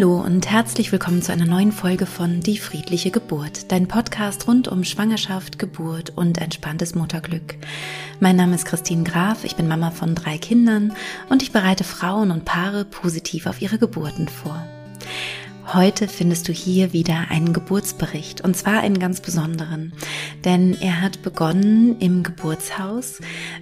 [0.00, 4.66] Hallo und herzlich willkommen zu einer neuen Folge von Die friedliche Geburt, dein Podcast rund
[4.66, 7.56] um Schwangerschaft, Geburt und entspanntes Mutterglück.
[8.18, 10.94] Mein Name ist Christine Graf, ich bin Mama von drei Kindern
[11.28, 14.66] und ich bereite Frauen und Paare positiv auf ihre Geburten vor.
[15.74, 19.92] Heute findest du hier wieder einen Geburtsbericht und zwar einen ganz besonderen,
[20.46, 23.20] denn er hat begonnen im Geburtshaus.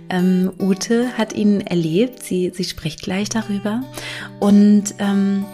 [0.09, 3.83] Ähm, Ute hat ihn erlebt, sie, sie spricht gleich darüber
[4.39, 5.45] und ähm,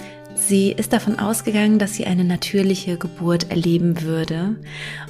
[0.46, 4.56] Sie ist davon ausgegangen, dass sie eine natürliche Geburt erleben würde.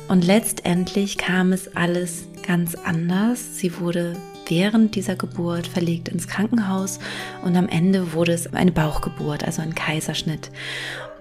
[0.07, 3.59] Und letztendlich kam es alles ganz anders.
[3.59, 4.15] Sie wurde
[4.47, 7.01] während dieser Geburt verlegt ins Krankenhaus
[7.43, 10.53] und am Ende wurde es eine Bauchgeburt, also ein Kaiserschnitt.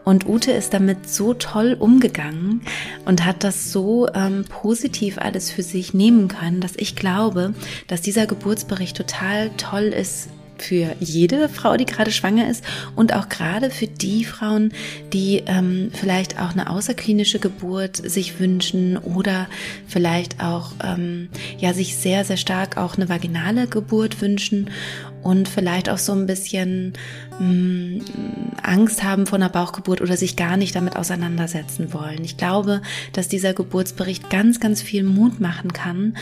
[0.03, 2.61] Und Ute ist damit so toll umgegangen
[3.05, 7.55] und hat das so ähm, positiv alles für sich nehmen können, dass ich glaube,
[7.87, 12.63] dass dieser Geburtsbericht total toll ist für jede Frau, die gerade schwanger ist
[12.95, 14.71] und auch gerade für die Frauen,
[15.11, 19.47] die ähm, vielleicht auch eine außerklinische Geburt sich wünschen oder
[19.87, 24.69] vielleicht auch ähm, ja sich sehr sehr stark auch eine vaginale Geburt wünschen
[25.23, 26.93] und vielleicht auch so ein bisschen
[27.39, 28.01] mh, mm,
[28.61, 32.23] Angst haben vor einer Bauchgeburt oder sich gar nicht damit auseinandersetzen wollen.
[32.23, 32.81] Ich glaube,
[33.13, 36.17] dass dieser Geburtsbericht ganz, ganz viel Mut machen kann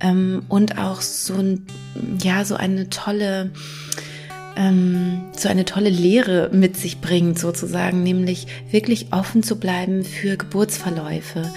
[0.00, 1.66] ähm, und auch so ein,
[2.22, 3.50] ja, so eine tolle,
[4.56, 10.36] ähm, so eine tolle Lehre mit sich bringt, sozusagen, nämlich wirklich offen zu bleiben für
[10.36, 11.50] Geburtsverläufe.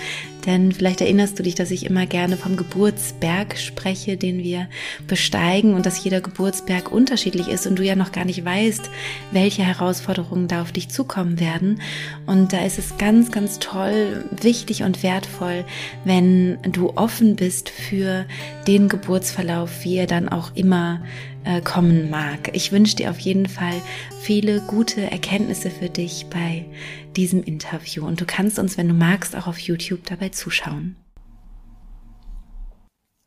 [0.47, 4.67] Denn vielleicht erinnerst du dich, dass ich immer gerne vom Geburtsberg spreche, den wir
[5.05, 8.89] besteigen und dass jeder Geburtsberg unterschiedlich ist und du ja noch gar nicht weißt,
[9.31, 11.81] welche Herausforderungen da auf dich zukommen werden.
[12.25, 15.65] Und da ist es ganz, ganz toll, wichtig und wertvoll,
[16.05, 18.25] wenn du offen bist für
[18.67, 21.01] den Geburtsverlauf, wie er dann auch immer
[21.47, 22.49] äh, kommen mag.
[22.53, 23.81] Ich wünsche dir auf jeden Fall
[24.21, 26.65] viele gute Erkenntnisse für dich bei
[27.15, 30.97] diesem Interview und du kannst uns, wenn du magst, auch auf YouTube dabei zuschauen.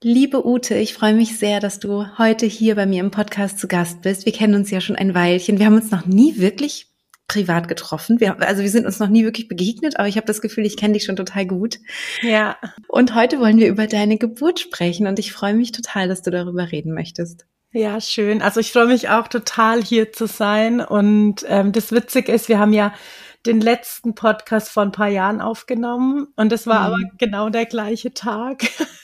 [0.03, 3.69] Liebe Ute, ich freue mich sehr, dass du heute hier bei mir im Podcast zu
[3.69, 4.25] Gast bist.
[4.25, 5.59] Wir kennen uns ja schon ein Weilchen.
[5.59, 6.87] Wir haben uns noch nie wirklich
[7.29, 8.19] privat getroffen.
[8.19, 10.77] Wir, also wir sind uns noch nie wirklich begegnet, aber ich habe das Gefühl, ich
[10.77, 11.79] kenne dich schon total gut.
[12.23, 12.57] Ja.
[12.89, 16.31] Und heute wollen wir über deine Geburt sprechen und ich freue mich total, dass du
[16.31, 17.47] darüber reden möchtest.
[17.73, 18.43] Ja, schön.
[18.43, 20.81] Also ich freue mich auch total hier zu sein.
[20.81, 22.93] Und ähm, das Witzige ist, wir haben ja
[23.47, 26.87] den letzten Podcast vor ein paar Jahren aufgenommen und das war mhm.
[26.87, 28.65] aber genau der gleiche Tag.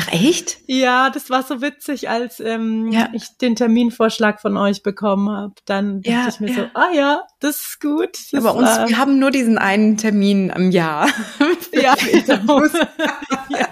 [0.00, 0.58] Ach echt?
[0.68, 3.08] Ja, das war so witzig, als ähm, ja.
[3.14, 5.54] ich den Terminvorschlag von euch bekommen habe.
[5.64, 6.54] Dann dachte ja, ich mir ja.
[6.54, 8.16] so, ah ja, das ist gut.
[8.30, 11.08] Das Aber uns, wir haben nur diesen einen Termin im Jahr.
[11.72, 12.62] ja, genau.
[12.64, 13.68] ja.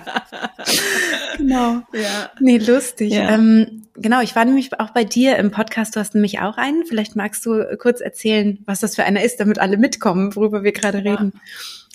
[1.37, 1.83] genau.
[1.93, 2.31] Ja.
[2.41, 3.13] Nee, lustig.
[3.15, 6.87] Ähm, genau, ich war nämlich auch bei dir im Podcast, du hast nämlich auch einen.
[6.87, 10.73] Vielleicht magst du kurz erzählen, was das für einer ist, damit alle mitkommen, worüber wir
[10.73, 11.35] gerade reden.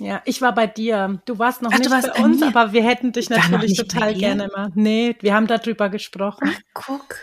[0.02, 1.22] Ja, ich war bei dir.
[1.26, 2.48] Du warst noch Ach, nicht bei uns, mir?
[2.48, 4.72] aber wir hätten dich natürlich total gerne mal.
[4.74, 6.50] Nee, wir haben darüber gesprochen.
[6.52, 7.16] Ach, guck.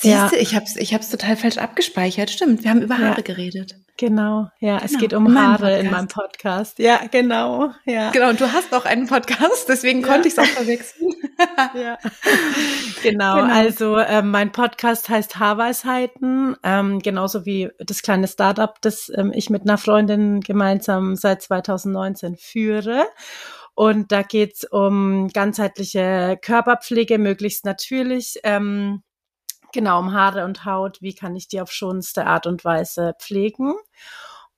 [0.00, 0.28] Siehst ja.
[0.28, 2.30] du, ich hab's, ich hab's total falsch abgespeichert.
[2.30, 3.22] Stimmt, wir haben über Haare ja.
[3.22, 3.74] geredet.
[3.96, 4.84] Genau, ja, genau.
[4.84, 6.78] es geht um Haare in meinem Podcast.
[6.78, 8.12] Ja, genau, ja.
[8.12, 10.06] Genau, und du hast auch einen Podcast, deswegen ja.
[10.06, 11.10] konnte ich es auch verwechseln.
[11.74, 11.98] ja,
[13.02, 13.52] genau, genau.
[13.52, 19.50] also äh, mein Podcast heißt Haarweisheiten, ähm, genauso wie das kleine Startup, das ähm, ich
[19.50, 23.04] mit einer Freundin gemeinsam seit 2019 führe.
[23.74, 28.38] Und da geht's um ganzheitliche Körperpflege, möglichst natürlich.
[28.44, 29.02] Ähm,
[29.72, 33.74] Genau, um Haare und Haut, wie kann ich die auf schonste Art und Weise pflegen?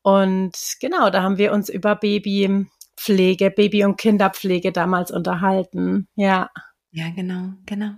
[0.03, 6.09] Und genau, da haben wir uns über Babypflege, Baby- und Kinderpflege damals unterhalten.
[6.15, 6.51] Ja.
[6.93, 7.93] Ja, genau, genau.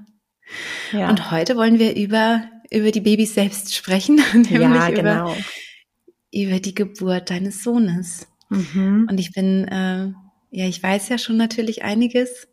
[0.92, 1.08] Ja.
[1.08, 5.32] Und heute wollen wir über, über die Babys selbst sprechen, nämlich ja, genau.
[5.32, 5.36] über,
[6.32, 8.26] über die Geburt deines Sohnes.
[8.48, 9.06] Mhm.
[9.10, 10.12] Und ich bin, äh,
[10.50, 12.48] ja, ich weiß ja schon natürlich einiges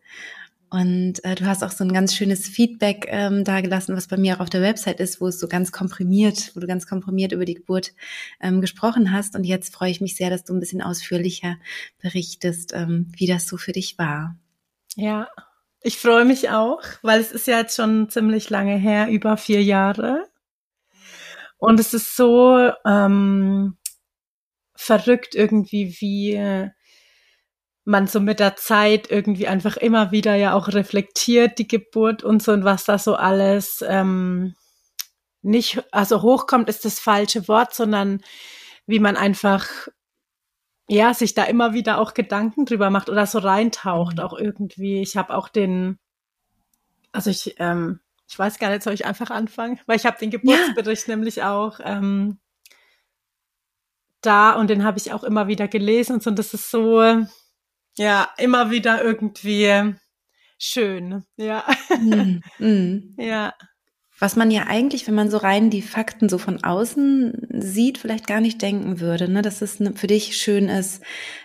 [0.69, 4.35] und äh, du hast auch so ein ganz schönes Feedback ähm, dagelassen, was bei mir
[4.35, 7.45] auch auf der Website ist, wo es so ganz komprimiert, wo du ganz komprimiert über
[7.45, 7.93] die Geburt
[8.39, 9.35] ähm, gesprochen hast.
[9.35, 11.57] Und jetzt freue ich mich sehr, dass du ein bisschen ausführlicher
[12.01, 14.35] berichtest, ähm, wie das so für dich war.
[14.95, 15.27] Ja,
[15.81, 19.63] ich freue mich auch, weil es ist ja jetzt schon ziemlich lange her, über vier
[19.63, 20.25] Jahre.
[21.57, 23.77] Und es ist so ähm,
[24.75, 26.71] verrückt irgendwie, wie
[27.89, 32.41] man so mit der Zeit irgendwie einfach immer wieder ja auch reflektiert, die Geburt und
[32.43, 34.55] so und was da so alles ähm,
[35.41, 38.21] nicht, also hochkommt ist das falsche Wort, sondern
[38.85, 39.67] wie man einfach
[40.87, 44.23] ja sich da immer wieder auch Gedanken drüber macht oder so reintaucht mhm.
[44.23, 45.01] auch irgendwie.
[45.01, 45.97] Ich habe auch den,
[47.11, 50.29] also ich, ähm, ich weiß gar nicht, soll ich einfach anfangen, weil ich habe den
[50.29, 51.15] Geburtsbericht ja.
[51.15, 52.39] nämlich auch ähm,
[54.21, 56.29] da und den habe ich auch immer wieder gelesen und so.
[56.29, 57.25] Und das ist so,
[57.99, 59.93] ja, immer wieder irgendwie
[60.57, 61.25] schön.
[61.35, 61.65] Ja.
[61.99, 63.15] Mm, mm.
[63.17, 63.53] Ja.
[64.21, 68.27] Was man ja eigentlich, wenn man so rein die Fakten so von außen sieht, vielleicht
[68.27, 69.41] gar nicht denken würde, ne?
[69.41, 71.01] dass es ne, für dich schön ist,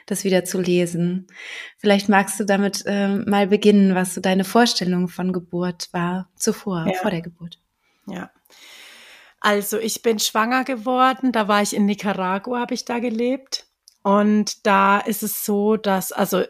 [0.06, 1.28] das wieder zu lesen.
[1.78, 6.86] Vielleicht magst du damit äh, mal beginnen, was so deine Vorstellung von Geburt war zuvor,
[6.88, 6.94] ja.
[6.94, 7.60] vor der Geburt.
[8.08, 8.30] Ja.
[9.40, 13.66] Also ich bin schwanger geworden, da war ich in Nicaragua, habe ich da gelebt.
[14.04, 16.44] Und da ist es so, dass, also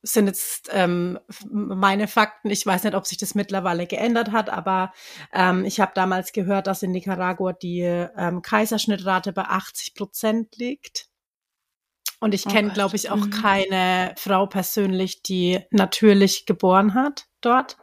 [0.00, 1.18] sind jetzt ähm,
[1.50, 2.50] meine Fakten.
[2.50, 4.92] Ich weiß nicht, ob sich das mittlerweile geändert hat, aber
[5.32, 11.08] ähm, ich habe damals gehört, dass in Nicaragua die ähm, Kaiserschnittrate bei 80 Prozent liegt.
[12.18, 13.30] Und ich kenne, oh glaube ich, auch mhm.
[13.30, 17.76] keine Frau persönlich, die natürlich geboren hat dort.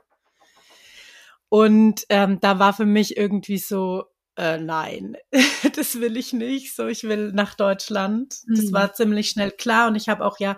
[1.50, 4.06] Und ähm, da war für mich irgendwie so,
[4.38, 5.18] äh, nein,
[5.76, 6.76] das will ich nicht.
[6.76, 8.36] So, ich will nach Deutschland.
[8.48, 8.74] Das mhm.
[8.74, 9.88] war ziemlich schnell klar.
[9.88, 10.58] Und ich habe auch ja,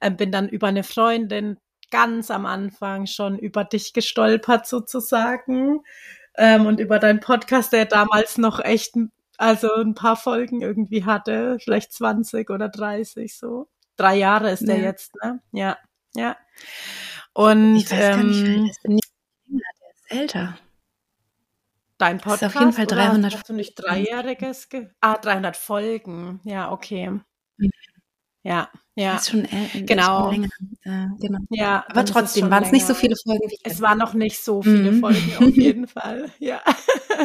[0.00, 1.58] äh, bin dann über eine Freundin
[1.90, 5.80] ganz am Anfang schon über dich gestolpert sozusagen.
[6.36, 8.94] Ähm, und über deinen Podcast, der damals noch echt,
[9.36, 13.68] also ein paar Folgen irgendwie hatte, vielleicht 20 oder 30 so.
[13.96, 14.84] Drei Jahre ist der ja.
[14.84, 15.40] jetzt, ne?
[15.52, 15.76] Ja,
[16.14, 16.36] ja.
[17.34, 18.46] Und ich weiß ähm, gar nicht,
[18.84, 18.98] ähm,
[19.46, 20.58] der ist älter
[22.02, 22.42] dein Podcast.
[22.42, 23.34] Das ist auf jeden Fall 300.
[23.34, 24.68] Hast du nicht dreijähriges?
[24.68, 26.40] Ge ah, 300 Folgen.
[26.44, 27.10] Ja, okay.
[27.56, 27.70] Mhm.
[28.44, 29.12] Ja, ja.
[29.12, 30.32] Das ist schon, äh, genau.
[30.32, 30.44] Schon
[30.82, 31.38] äh, genau.
[31.50, 34.62] Ja, aber trotzdem waren es nicht so viele Folgen wie Es waren noch nicht so
[34.62, 35.00] viele mhm.
[35.00, 36.28] Folgen auf jeden Fall.
[36.40, 36.60] Ja.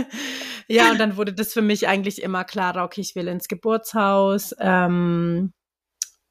[0.67, 4.55] ja, und dann wurde das für mich eigentlich immer klarer, okay, ich will ins Geburtshaus
[4.59, 5.53] ähm,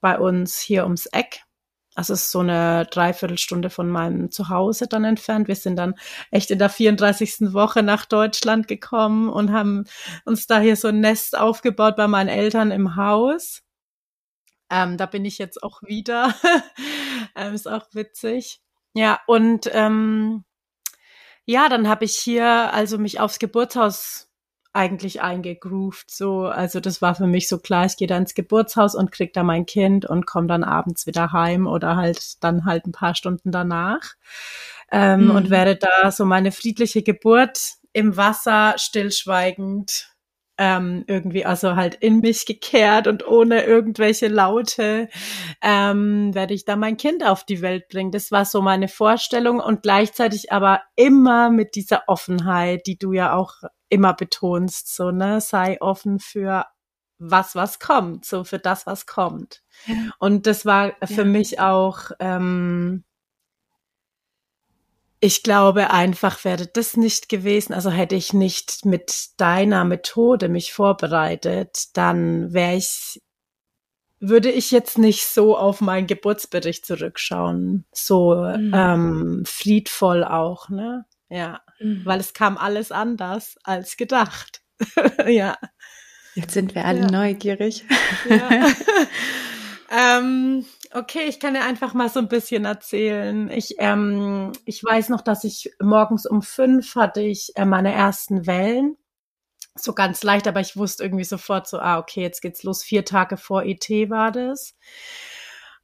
[0.01, 1.46] bei uns hier ums Eck.
[1.97, 5.49] Also es ist so eine Dreiviertelstunde von meinem Zuhause dann entfernt.
[5.49, 5.95] Wir sind dann
[6.31, 7.55] echt in der 34.
[7.55, 9.85] Woche nach Deutschland gekommen und haben
[10.27, 13.63] uns da hier so ein Nest aufgebaut bei meinen Eltern im Haus.
[14.71, 16.35] Ähm, da bin ich jetzt auch wieder.
[17.35, 18.61] ähm, ist auch witzig.
[18.93, 20.45] Ja, und ähm,
[21.47, 24.26] ja, dann habe ich hier also mich aufs Geburtshaus
[24.77, 26.11] eigentlich eingegroovt.
[26.11, 29.33] So, also das war für mich so klar, ich gehe da ins Geburtshaus und krieg
[29.33, 33.15] da mein Kind und komme dann abends wieder heim oder halt dann halt ein paar
[33.15, 34.15] Stunden danach.
[34.93, 35.31] Ähm, mhm.
[35.31, 37.59] Und werde da so meine friedliche Geburt
[37.93, 40.13] im Wasser stillschweigend
[40.59, 45.09] ähm, irgendwie also halt in mich gekehrt und ohne irgendwelche Laute
[45.63, 48.11] ähm, werde ich da mein Kind auf die Welt bringen.
[48.11, 53.35] Das war so meine Vorstellung und gleichzeitig aber immer mit dieser Offenheit, die du ja
[53.35, 56.67] auch immer betonst, so, ne, sei offen für
[57.19, 59.63] was, was kommt, so für das, was kommt.
[59.87, 59.95] Ja.
[60.19, 61.25] Und das war für ja.
[61.25, 63.05] mich auch, ähm,
[65.21, 70.73] ich glaube einfach wäre das nicht gewesen, also hätte ich nicht mit deiner Methode mich
[70.73, 73.23] vorbereitet, dann wäre ich,
[74.21, 78.73] würde ich jetzt nicht so auf meinen Geburtsbericht zurückschauen, so mhm.
[78.75, 81.07] ähm, friedvoll auch, ne?
[81.29, 82.03] Ja, mhm.
[82.05, 84.63] weil es kam alles anders als gedacht.
[85.27, 85.57] ja.
[86.35, 87.11] Jetzt sind wir alle ja.
[87.11, 87.85] neugierig.
[88.29, 88.69] ja.
[90.19, 93.51] ähm, okay, ich kann dir einfach mal so ein bisschen erzählen.
[93.51, 98.47] Ich, ähm, ich weiß noch, dass ich morgens um fünf hatte ich äh, meine ersten
[98.47, 98.97] Wellen.
[99.75, 102.83] So ganz leicht, aber ich wusste irgendwie sofort so, ah, okay, jetzt geht's los.
[102.83, 104.75] Vier Tage vor ET war das.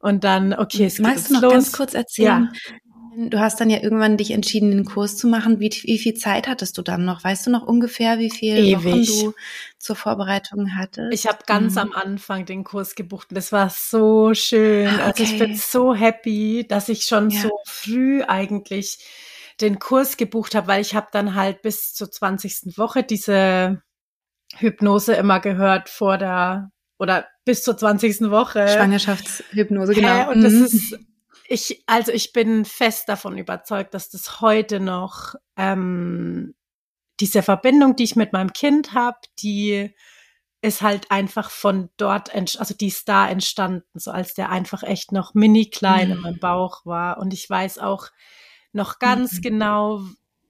[0.02, 1.52] Und dann, okay, es Magst du noch los.
[1.52, 2.72] ganz kurz erzählen, ja.
[3.14, 5.60] Du hast dann ja irgendwann dich entschieden, den Kurs zu machen.
[5.60, 7.22] Wie, wie viel Zeit hattest du dann noch?
[7.22, 8.84] Weißt du noch ungefähr, wie viel Ewig.
[8.84, 9.34] Wochen du
[9.78, 11.12] zur Vorbereitung hattest?
[11.12, 11.78] Ich habe ganz mhm.
[11.78, 14.88] am Anfang den Kurs gebucht und das war so schön.
[14.88, 15.02] Ah, okay.
[15.02, 17.42] Also ich bin so happy, dass ich schon ja.
[17.42, 18.98] so früh eigentlich
[19.60, 22.76] den Kurs gebucht habe, weil ich habe dann halt bis zur 20.
[22.78, 23.82] Woche diese
[24.56, 26.71] Hypnose immer gehört vor der
[27.02, 28.30] oder bis zur 20.
[28.30, 28.68] Woche.
[28.68, 30.30] Schwangerschaftshypnose, genau.
[30.30, 30.64] und das mhm.
[30.64, 30.98] ist
[31.48, 36.54] ich, also ich bin fest davon überzeugt, dass das heute noch ähm,
[37.20, 39.94] diese Verbindung, die ich mit meinem Kind habe, die
[40.62, 45.12] ist halt einfach von dort, also die ist da entstanden, so als der einfach echt
[45.12, 46.14] noch mini klein mhm.
[46.14, 47.18] in meinem Bauch war.
[47.18, 48.08] Und ich weiß auch
[48.72, 49.42] noch ganz mhm.
[49.42, 50.02] genau,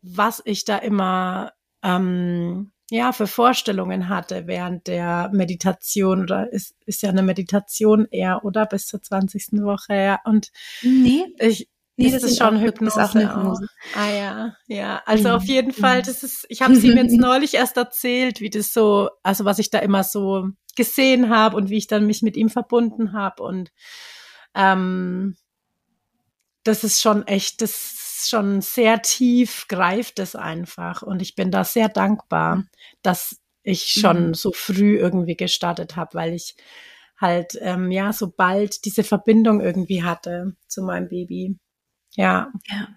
[0.03, 7.03] was ich da immer ähm, ja, für Vorstellungen hatte während der Meditation oder ist, ist
[7.03, 8.67] ja eine Meditation eher, oder?
[8.67, 9.63] Bis zur 20.
[9.63, 10.21] Woche, ja.
[10.25, 10.51] Und
[10.83, 11.25] nee.
[11.39, 13.01] ich, Nee, das, das ist schon Hypnose.
[13.01, 13.67] Ist auch Hypnose.
[13.67, 14.01] Auch.
[14.01, 15.03] Ah ja, ja.
[15.05, 15.35] Also mhm.
[15.35, 16.05] auf jeden Fall, mhm.
[16.05, 19.59] das ist, ich habe sie mir jetzt neulich erst erzählt, wie das so, also was
[19.59, 23.43] ich da immer so gesehen habe und wie ich dann mich mit ihm verbunden habe.
[23.43, 23.73] Und
[24.55, 25.37] ähm,
[26.65, 31.03] das ist schon echt, das schon sehr tief greift es einfach.
[31.03, 32.65] Und ich bin da sehr dankbar,
[33.03, 34.35] dass ich schon mhm.
[34.35, 36.57] so früh irgendwie gestartet habe, weil ich
[37.21, 41.57] halt ähm, ja so bald diese Verbindung irgendwie hatte zu meinem Baby.
[42.15, 42.53] Ja.
[42.67, 42.89] Ja.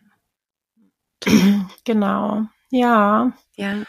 [1.83, 2.45] genau.
[2.71, 3.31] Ja.
[3.55, 3.83] Ja.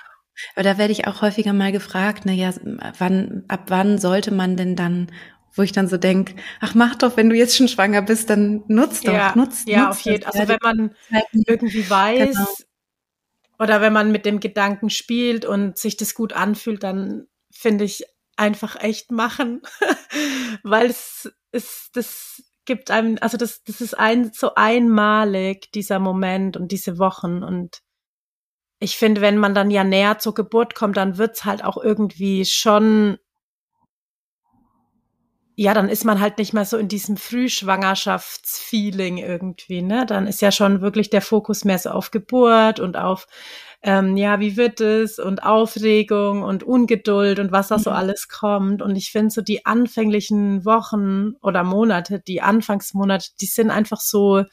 [0.55, 2.53] Aber da werde ich auch häufiger mal gefragt, na ja,
[2.99, 5.11] wann, ab wann sollte man denn dann,
[5.57, 8.63] wo ich dann so denke, ach mach doch, wenn du jetzt schon schwanger bist, dann
[8.69, 10.33] nutz doch, ja, nutz, Ja, nutz auf jeden Fall.
[10.41, 10.95] Also wenn man
[11.33, 12.47] irgendwie weiß, genau.
[13.59, 18.05] oder wenn man mit dem Gedanken spielt und sich das gut anfühlt, dann finde ich
[18.37, 19.63] einfach echt machen,
[20.63, 26.57] weil es ist, das gibt einem, also das, das ist ein, so einmalig, dieser Moment
[26.57, 27.81] und diese Wochen und
[28.79, 32.45] ich finde, wenn man dann ja näher zur Geburt kommt, dann wird's halt auch irgendwie
[32.45, 33.19] schon,
[35.59, 40.05] ja, dann ist man halt nicht mehr so in diesem Frühschwangerschaftsfeeling irgendwie, ne?
[40.05, 43.27] Dann ist ja schon wirklich der Fokus mehr so auf Geburt und auf,
[43.83, 47.97] ähm, ja, wie wird es und Aufregung und Ungeduld und was da so mhm.
[47.97, 48.83] alles kommt.
[48.83, 54.45] Und ich finde so die anfänglichen Wochen oder Monate, die Anfangsmonate, die sind einfach so,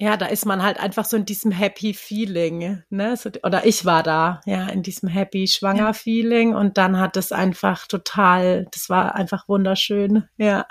[0.00, 3.16] ja, da ist man halt einfach so in diesem Happy Feeling, ne?
[3.16, 7.32] So, oder ich war da, ja, in diesem Happy Schwanger Feeling und dann hat es
[7.32, 10.66] einfach total, das war einfach wunderschön, ja.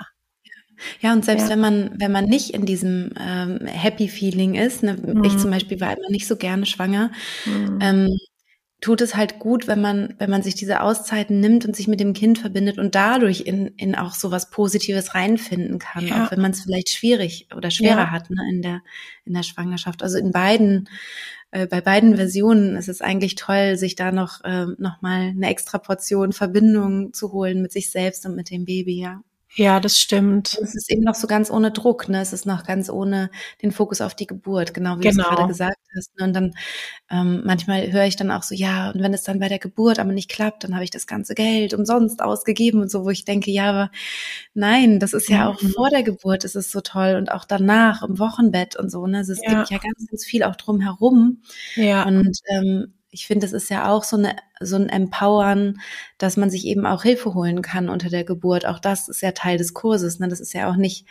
[1.00, 1.50] Ja, und selbst ja.
[1.50, 5.24] wenn man, wenn man nicht in diesem ähm, Happy Feeling ist, ne, mhm.
[5.24, 7.10] ich zum Beispiel war immer nicht so gerne schwanger,
[7.44, 7.78] mhm.
[7.82, 8.18] ähm,
[8.80, 11.98] tut es halt gut, wenn man, wenn man sich diese Auszeiten nimmt und sich mit
[11.98, 16.24] dem Kind verbindet und dadurch in, in auch so was Positives reinfinden kann, ja.
[16.24, 18.10] auch wenn man es vielleicht schwierig oder schwerer ja.
[18.10, 18.82] hat, ne, in der,
[19.24, 20.02] in der Schwangerschaft.
[20.02, 20.88] Also in beiden,
[21.50, 25.48] äh, bei beiden Versionen ist es eigentlich toll, sich da noch, äh, noch mal eine
[25.48, 29.22] extra Portion Verbindung zu holen mit sich selbst und mit dem Baby, ja.
[29.58, 30.56] Ja, das stimmt.
[30.62, 32.20] es ist eben noch so ganz ohne Druck, ne?
[32.20, 33.28] Es ist noch ganz ohne
[33.60, 35.24] den Fokus auf die Geburt, genau wie genau.
[35.24, 36.16] du es gerade gesagt hast.
[36.16, 36.26] Ne?
[36.26, 36.54] Und dann
[37.10, 39.98] ähm, manchmal höre ich dann auch so, ja, und wenn es dann bei der Geburt
[39.98, 43.24] aber nicht klappt, dann habe ich das ganze Geld umsonst ausgegeben und so, wo ich
[43.24, 43.90] denke, ja, aber
[44.54, 45.70] nein, das ist ja auch mhm.
[45.70, 49.08] vor der Geburt, ist es so toll und auch danach im Wochenbett und so.
[49.08, 49.18] Ne?
[49.18, 49.54] Also es ja.
[49.54, 51.42] gibt ja ganz, ganz viel auch drumherum.
[51.74, 52.06] Ja.
[52.06, 55.80] Und ähm, ich finde, es ist ja auch so, eine, so ein Empowern,
[56.18, 58.66] dass man sich eben auch Hilfe holen kann unter der Geburt.
[58.66, 60.18] Auch das ist ja Teil des Kurses.
[60.18, 60.28] Ne?
[60.28, 61.06] Das ist ja auch nicht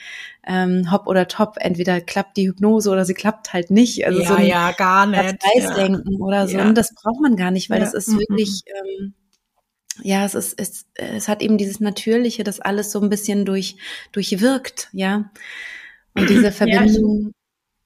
[0.46, 1.56] ähm, hopp oder top.
[1.60, 4.06] Entweder klappt die Hypnose oder sie klappt halt nicht.
[4.06, 5.40] Also ja, so ein ja, gar nicht.
[5.40, 6.20] Preisdenken ja.
[6.20, 6.58] oder so.
[6.58, 6.68] Ja.
[6.68, 7.86] Und das braucht man gar nicht, weil ja.
[7.86, 8.20] das ist mhm.
[8.20, 9.14] wirklich, ähm,
[10.04, 13.78] ja, es ist, es, es hat eben dieses Natürliche, das alles so ein bisschen durch,
[14.12, 15.32] durchwirkt, ja.
[16.14, 17.34] Und diese Verbindung,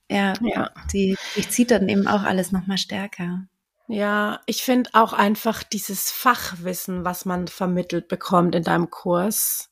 [0.09, 3.45] ja, ja, die, die zieht dann eben auch alles nochmal stärker.
[3.91, 9.69] Ja, ich finde auch einfach dieses Fachwissen, was man vermittelt bekommt in deinem Kurs.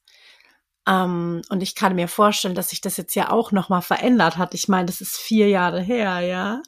[0.86, 4.54] Ähm, und ich kann mir vorstellen, dass sich das jetzt ja auch nochmal verändert hat.
[4.56, 6.62] Ich meine, das ist vier Jahre her, ja.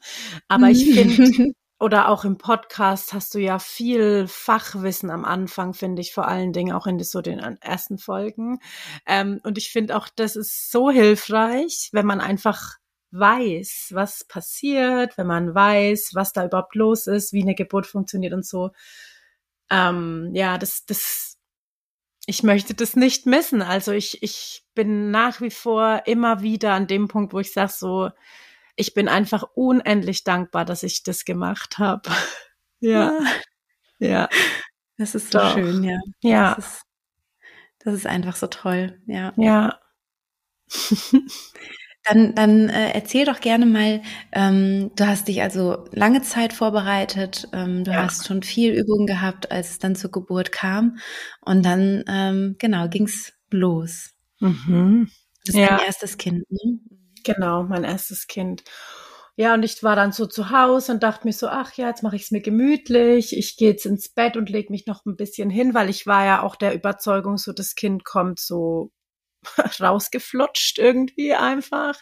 [0.47, 6.01] Aber ich finde, oder auch im Podcast hast du ja viel Fachwissen am Anfang, finde
[6.01, 8.59] ich, vor allen Dingen auch in so den ersten Folgen.
[9.05, 12.77] Ähm, und ich finde auch, das ist so hilfreich, wenn man einfach
[13.11, 18.33] weiß, was passiert, wenn man weiß, was da überhaupt los ist, wie eine Geburt funktioniert
[18.33, 18.71] und so.
[19.69, 21.37] Ähm, ja, das, das,
[22.25, 23.61] ich möchte das nicht missen.
[23.61, 27.71] Also ich, ich bin nach wie vor immer wieder an dem Punkt, wo ich sage
[27.73, 28.09] so,
[28.75, 32.09] ich bin einfach unendlich dankbar, dass ich das gemacht habe.
[32.79, 33.19] ja.
[33.99, 34.29] ja.
[34.97, 35.53] Das ist so Doch.
[35.53, 35.99] schön, ja.
[36.21, 36.55] Ja.
[36.55, 36.83] Das ist,
[37.79, 39.33] das ist einfach so toll, ja.
[39.35, 39.79] Ja.
[42.03, 47.47] Dann, dann äh, erzähl doch gerne mal, ähm, du hast dich also lange Zeit vorbereitet,
[47.53, 48.03] ähm, du ja.
[48.03, 50.97] hast schon viel Übung gehabt, als es dann zur Geburt kam
[51.41, 54.11] und dann, ähm, genau, ging's los.
[54.39, 55.11] Mhm.
[55.45, 55.77] Das ist ja.
[55.77, 56.79] dein erstes Kind, ne?
[57.23, 58.63] Genau, mein erstes Kind.
[59.35, 62.03] Ja, und ich war dann so zu Hause und dachte mir so, ach ja, jetzt
[62.03, 63.35] mache ich es mir gemütlich.
[63.37, 66.25] Ich gehe jetzt ins Bett und lege mich noch ein bisschen hin, weil ich war
[66.25, 68.91] ja auch der Überzeugung, so das Kind kommt so
[69.79, 72.01] rausgeflutscht irgendwie einfach.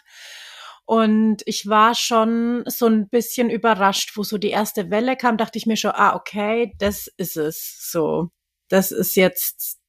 [0.84, 5.58] Und ich war schon so ein bisschen überrascht, wo so die erste Welle kam, dachte
[5.58, 8.30] ich mir schon, ah, okay, das ist es so.
[8.68, 9.79] Das ist jetzt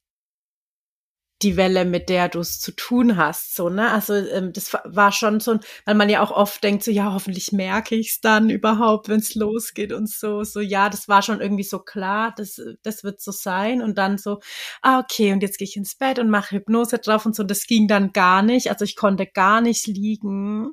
[1.43, 3.91] die Welle, mit der du es zu tun hast, so, ne?
[3.91, 7.51] Also ähm, das war schon so, weil man ja auch oft denkt, so, ja, hoffentlich
[7.51, 11.41] merke ich es dann überhaupt, wenn es losgeht und so, so, ja, das war schon
[11.41, 14.39] irgendwie so klar, das, das wird so sein und dann so,
[14.81, 17.65] ah, okay, und jetzt gehe ich ins Bett und mache Hypnose drauf und so, das
[17.67, 20.71] ging dann gar nicht, also ich konnte gar nicht liegen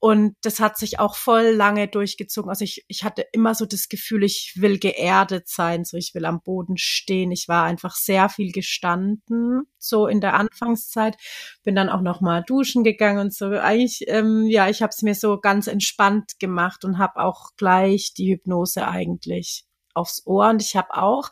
[0.00, 2.48] und das hat sich auch voll lange durchgezogen.
[2.50, 6.24] Also ich, ich hatte immer so das Gefühl, ich will geerdet sein, so ich will
[6.24, 7.32] am Boden stehen.
[7.32, 11.16] Ich war einfach sehr viel gestanden, so in der Anfangszeit.
[11.64, 13.46] Bin dann auch noch mal duschen gegangen und so.
[13.46, 18.14] Eigentlich, ähm, ja, ich habe es mir so ganz entspannt gemacht und habe auch gleich
[18.14, 19.64] die Hypnose eigentlich
[19.94, 21.30] aufs Ohr und ich habe auch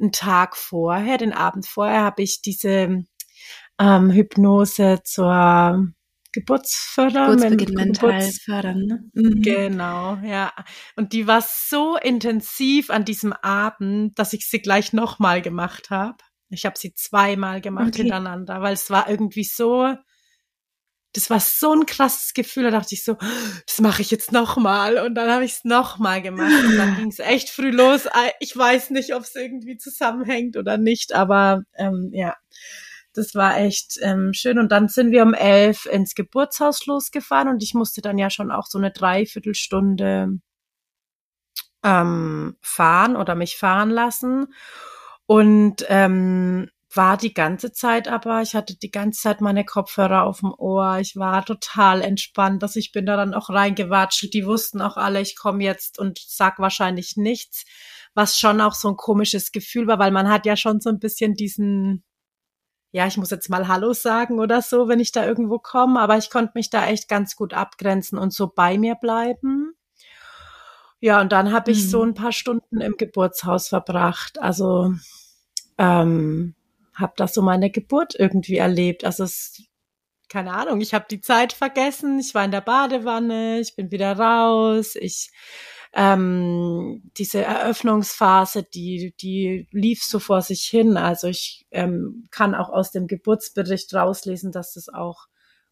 [0.00, 3.04] einen Tag vorher, den Abend vorher, habe ich diese
[3.78, 5.92] ähm, Hypnose zur
[6.32, 8.80] Geburtsförder, Geburtsbeginn mental Geburts fördern.
[8.80, 9.10] Ne?
[9.14, 9.42] Mhm.
[9.42, 10.52] Genau, ja.
[10.96, 16.18] Und die war so intensiv an diesem Abend, dass ich sie gleich nochmal gemacht habe.
[16.50, 18.02] Ich habe sie zweimal gemacht okay.
[18.02, 19.94] hintereinander, weil es war irgendwie so,
[21.12, 22.64] das war so ein krasses Gefühl.
[22.64, 23.16] Da dachte ich so,
[23.66, 24.98] das mache ich jetzt nochmal.
[24.98, 26.64] Und dann habe ich es nochmal gemacht.
[26.64, 28.08] Und dann ging es echt früh los.
[28.40, 32.36] Ich weiß nicht, ob es irgendwie zusammenhängt oder nicht, aber ähm, ja,
[33.18, 34.58] das war echt ähm, schön.
[34.58, 38.50] Und dann sind wir um elf ins Geburtshaus losgefahren und ich musste dann ja schon
[38.50, 40.38] auch so eine Dreiviertelstunde
[41.82, 44.54] ähm, fahren oder mich fahren lassen.
[45.26, 50.40] Und ähm, war die ganze Zeit aber, ich hatte die ganze Zeit meine Kopfhörer auf
[50.40, 50.98] dem Ohr.
[51.00, 54.32] Ich war total entspannt, dass ich bin da dann auch reingewatschelt.
[54.32, 57.64] Die wussten auch alle, ich komme jetzt und sag wahrscheinlich nichts,
[58.14, 60.98] was schon auch so ein komisches Gefühl war, weil man hat ja schon so ein
[60.98, 62.04] bisschen diesen,
[62.90, 66.16] ja, ich muss jetzt mal Hallo sagen oder so, wenn ich da irgendwo komme, aber
[66.16, 69.74] ich konnte mich da echt ganz gut abgrenzen und so bei mir bleiben.
[71.00, 71.88] Ja, und dann habe ich mhm.
[71.88, 74.40] so ein paar Stunden im Geburtshaus verbracht.
[74.40, 74.94] Also
[75.76, 76.54] ähm,
[76.94, 79.04] habe das so meine Geburt irgendwie erlebt.
[79.04, 79.62] Also es,
[80.28, 82.18] keine Ahnung, ich habe die Zeit vergessen.
[82.18, 84.96] Ich war in der Badewanne, ich bin wieder raus.
[84.96, 85.30] Ich
[85.94, 90.96] ähm, diese Eröffnungsphase, die, die lief so vor sich hin.
[90.96, 95.26] Also ich ähm, kann auch aus dem Geburtsbericht rauslesen, dass das auch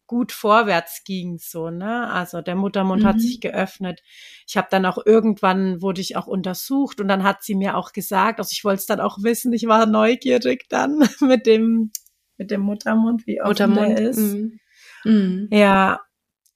[0.07, 2.09] gut vorwärts ging, so, ne?
[2.09, 3.07] Also der Muttermund mhm.
[3.07, 4.01] hat sich geöffnet.
[4.47, 7.91] Ich habe dann auch irgendwann wurde ich auch untersucht und dann hat sie mir auch
[7.91, 11.91] gesagt, also ich wollte es dann auch wissen, ich war neugierig dann mit dem
[12.37, 13.99] mit dem Muttermund, wie offen Muttermund.
[13.99, 14.19] der ist.
[14.19, 14.59] Mhm.
[15.03, 15.49] Mhm.
[15.51, 16.01] Ja.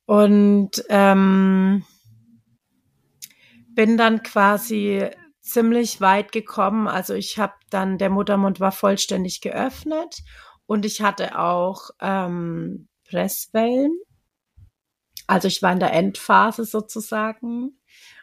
[0.05, 1.83] Und ähm,
[3.75, 5.09] bin dann quasi
[5.41, 6.87] ziemlich weit gekommen.
[6.87, 10.19] Also ich habe dann, der Muttermund war vollständig geöffnet
[10.65, 13.97] und ich hatte auch ähm, Presswellen.
[15.27, 17.79] Also ich war in der Endphase sozusagen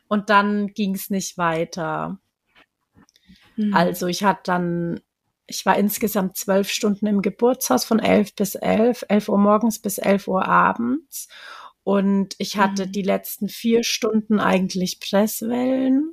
[0.09, 2.19] und dann ging es nicht weiter.
[3.57, 3.75] Mhm.
[3.75, 5.01] Also ich hatte dann,
[5.47, 9.99] ich war insgesamt zwölf Stunden im Geburtshaus von elf bis elf, elf Uhr morgens bis
[9.99, 11.29] elf Uhr abends.
[11.89, 12.93] Und ich hatte mhm.
[12.93, 16.13] die letzten vier Stunden eigentlich Presswellen.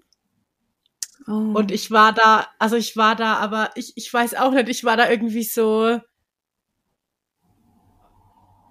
[1.28, 1.52] Oh.
[1.54, 4.86] Und ich war da, also ich war da, aber ich, ich weiß auch nicht, ich
[4.86, 6.00] war da irgendwie so,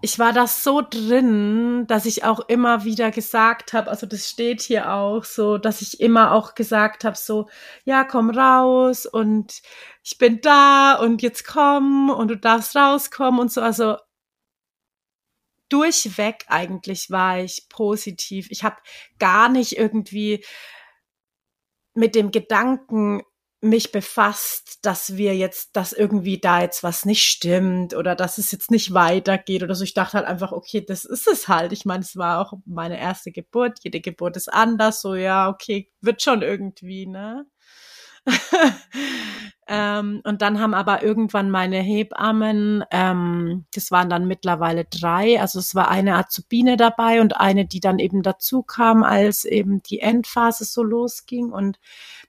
[0.01, 4.63] ich war da so drin, dass ich auch immer wieder gesagt habe, also das steht
[4.63, 7.51] hier auch so, dass ich immer auch gesagt habe, so,
[7.85, 9.61] ja, komm raus und
[10.03, 13.61] ich bin da und jetzt komm und du darfst rauskommen und so.
[13.61, 13.97] Also
[15.69, 18.49] durchweg eigentlich war ich positiv.
[18.51, 18.77] Ich habe
[19.19, 20.45] gar nicht irgendwie
[21.95, 23.23] mit dem Gedanken
[23.65, 28.53] mich befasst, dass wir jetzt, dass irgendwie da jetzt was nicht stimmt oder dass es
[28.53, 29.85] jetzt nicht weitergeht oder so.
[29.85, 31.73] Ich dachte halt einfach, okay, das ist es halt.
[31.73, 33.79] Ich meine, es war auch meine erste Geburt.
[33.83, 35.01] Jede Geburt ist anders.
[35.01, 37.47] So, ja, okay, wird schon irgendwie, ne?
[39.69, 45.59] ähm, und dann haben aber irgendwann meine Hebammen, ähm, das waren dann mittlerweile drei, also
[45.59, 50.01] es war eine Azubine dabei und eine, die dann eben dazu kam, als eben die
[50.01, 51.53] Endphase so losging.
[51.53, 51.79] Und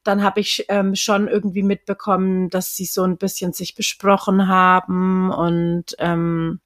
[0.04, 5.32] dann habe ich ähm, schon irgendwie mitbekommen, dass sie so ein bisschen sich besprochen haben
[5.32, 6.60] und ähm,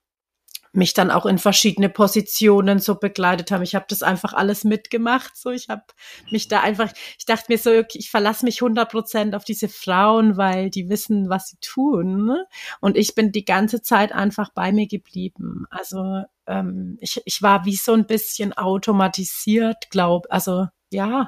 [0.72, 3.64] mich dann auch in verschiedene Positionen so begleitet haben.
[3.64, 5.36] Ich habe das einfach alles mitgemacht.
[5.36, 5.84] So, ich habe
[6.32, 9.70] mich da einfach, ich dachte mir so, okay, ich verlasse mich 100 Prozent auf diese
[9.70, 12.26] Frauen, weil die wissen, was sie tun.
[12.26, 12.46] Ne?
[12.82, 15.66] Und ich bin die ganze Zeit einfach bei mir geblieben.
[15.70, 20.28] Also ähm, ich, ich war wie so ein bisschen automatisiert, glaub.
[20.30, 21.28] Also ja.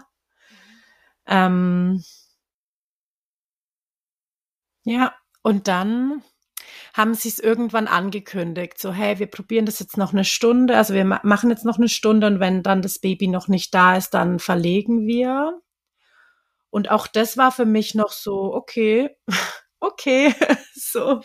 [1.28, 2.04] Ähm,
[4.84, 6.24] ja, und dann
[6.94, 10.94] haben sie es irgendwann angekündigt, so hey, wir probieren das jetzt noch eine Stunde, also
[10.94, 13.96] wir ma machen jetzt noch eine Stunde und wenn dann das Baby noch nicht da
[13.98, 15.62] ist, dann verlegen wir.
[16.70, 19.16] Und auch das war für mich noch so, okay,
[19.80, 20.34] okay,
[20.74, 21.22] so.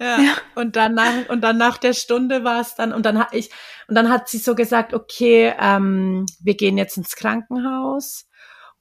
[0.00, 0.20] Ja.
[0.20, 0.36] ja.
[0.54, 3.50] Und dann nach, und dann nach der Stunde war es dann, und dann hat ich,
[3.88, 8.26] und dann hat sie so gesagt, okay, ähm, wir gehen jetzt ins Krankenhaus.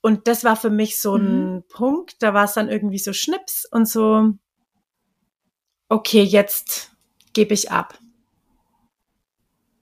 [0.01, 1.63] Und das war für mich so ein mhm.
[1.69, 4.31] Punkt, da war es dann irgendwie so Schnips und so,
[5.89, 6.91] okay, jetzt
[7.33, 7.97] gebe ich ab.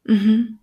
[0.03, 0.59] Mhm.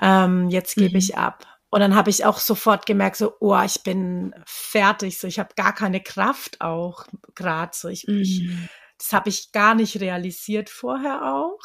[0.00, 0.98] Ähm, jetzt gebe mhm.
[0.98, 1.46] ich ab.
[1.70, 5.54] Und dann habe ich auch sofort gemerkt, so, oh, ich bin fertig, so, ich habe
[5.54, 8.20] gar keine Kraft auch gerade, so, ich, mhm.
[8.20, 8.48] ich
[8.98, 11.60] das habe ich gar nicht realisiert vorher auch.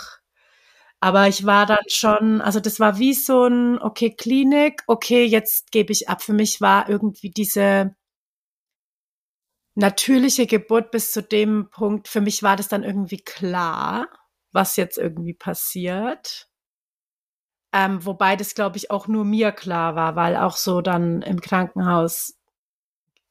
[1.00, 5.72] Aber ich war dann schon, also das war wie so ein, okay, Klinik, okay, jetzt
[5.72, 6.22] gebe ich ab.
[6.22, 7.96] Für mich war irgendwie diese
[9.76, 14.08] natürliche Geburt bis zu dem Punkt, für mich war das dann irgendwie klar,
[14.52, 16.48] was jetzt irgendwie passiert.
[17.74, 21.42] Ähm, wobei das, glaube ich, auch nur mir klar war, weil auch so dann im
[21.42, 22.38] Krankenhaus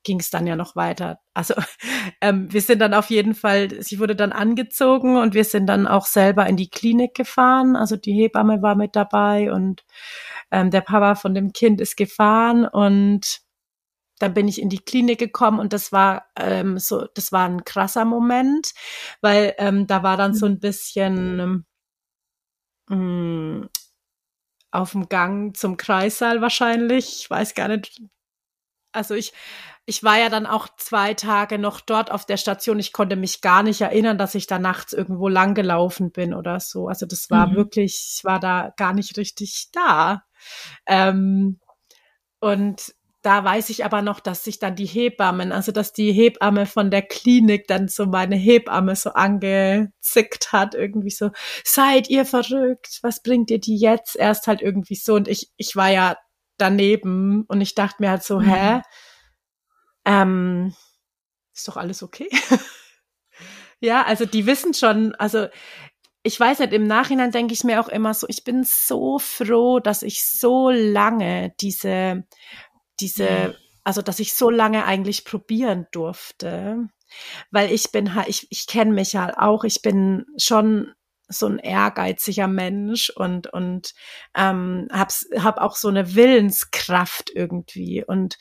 [0.05, 1.21] ging es dann ja noch weiter.
[1.35, 1.55] Also
[2.21, 5.87] ähm, wir sind dann auf jeden Fall, sie wurde dann angezogen und wir sind dann
[5.87, 7.77] auch selber in die Klinik gefahren.
[7.77, 9.85] Also die Hebamme war mit dabei und
[10.51, 13.42] ähm, der Papa von dem Kind ist gefahren und
[14.23, 17.65] dann bin ich in die Klinik gekommen und das war ähm, so, das war ein
[17.65, 18.73] krasser Moment,
[19.21, 21.67] weil ähm, da war dann so ein bisschen
[22.91, 23.69] ähm,
[24.71, 27.23] auf dem Gang zum Kreissaal wahrscheinlich.
[27.23, 28.03] Ich weiß gar nicht.
[28.93, 29.33] Also ich,
[29.87, 32.79] ich war ja dann auch zwei Tage noch dort auf der Station.
[32.79, 36.61] Ich konnte mich gar nicht erinnern, dass ich da nachts irgendwo lang gelaufen bin oder
[36.61, 36.89] so.
[36.89, 37.57] Also das war mhm.
[37.57, 40.25] wirklich, ich war da gar nicht richtig da.
[40.87, 41.59] Ähm,
[42.41, 46.67] und da weiß ich aber noch, dass sich dann die Hebammen, also dass die Hebamme
[46.67, 51.31] von der Klinik dann so meine Hebamme so angezickt hat, irgendwie so,
[51.65, 54.17] seid ihr verrückt, was bringt ihr die jetzt?
[54.17, 56.17] Erst halt irgendwie so und ich, ich war ja
[56.59, 58.45] daneben und ich dachte mir halt so, mhm.
[58.45, 58.83] hä?
[60.05, 60.75] Ähm,
[61.55, 62.29] ist doch alles okay?
[63.81, 65.47] ja, also die wissen schon, also
[66.25, 69.79] ich weiß nicht, im Nachhinein denke ich mir auch immer so, ich bin so froh,
[69.79, 72.25] dass ich so lange diese
[73.03, 76.89] diese, also dass ich so lange eigentlich probieren durfte,
[77.51, 80.95] weil ich bin halt, ich, ich kenne mich halt auch, ich bin schon
[81.29, 83.95] so ein ehrgeiziger Mensch und und
[84.37, 88.05] ähm, hab's, hab auch so eine Willenskraft irgendwie.
[88.05, 88.39] Und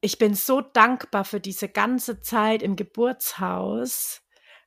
[0.00, 4.22] ich bin so dankbar für diese ganze Zeit im Geburtshaus,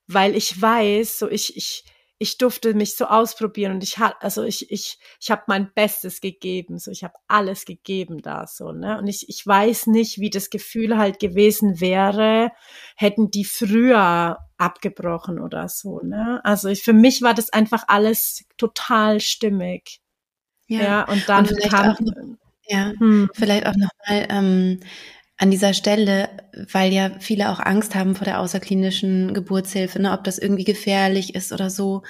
[0.07, 1.85] weil ich weiß, so ich ich
[2.23, 6.21] ich durfte mich so ausprobieren und ich hatte, also ich, ich, ich habe mein Bestes
[6.21, 8.97] gegeben, so ich habe alles gegeben da so, ne?
[8.97, 12.51] Und ich, ich weiß nicht, wie das Gefühl halt gewesen wäre,
[12.95, 16.39] hätten die früher abgebrochen oder so, ne?
[16.45, 19.99] Also ich, für mich war das einfach alles total stimmig.
[20.67, 22.13] Ja, ja und dann und kam, auch noch,
[22.67, 23.29] ja, hm.
[23.33, 24.79] vielleicht auch nochmal, ähm,
[25.43, 26.29] an dieser Stelle,
[26.71, 31.35] weil ja viele auch Angst haben vor der außerklinischen Geburtshilfe, ne, ob das irgendwie gefährlich
[31.35, 32.03] ist oder so.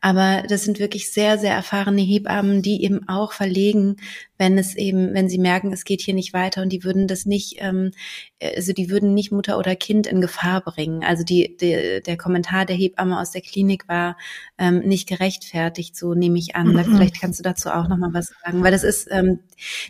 [0.00, 3.96] Aber das sind wirklich sehr, sehr erfahrene Hebammen, die eben auch verlegen,
[4.38, 7.26] wenn es eben, wenn sie merken, es geht hier nicht weiter und die würden das
[7.26, 7.90] nicht, ähm,
[8.40, 11.02] also die würden nicht Mutter oder Kind in Gefahr bringen.
[11.04, 14.16] Also die, die der Kommentar der Hebamme aus der Klinik war
[14.56, 16.68] ähm, nicht gerechtfertigt, so nehme ich an.
[16.68, 16.84] Mhm.
[16.84, 19.40] Vielleicht kannst du dazu auch noch mal was sagen, weil das ist, ähm,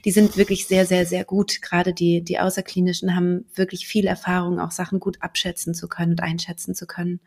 [0.04, 1.61] die sind wirklich sehr, sehr, sehr gut.
[1.61, 6.22] Gerade die die außerklinischen haben wirklich viel Erfahrung, auch Sachen gut abschätzen zu können und
[6.22, 7.20] einschätzen zu können.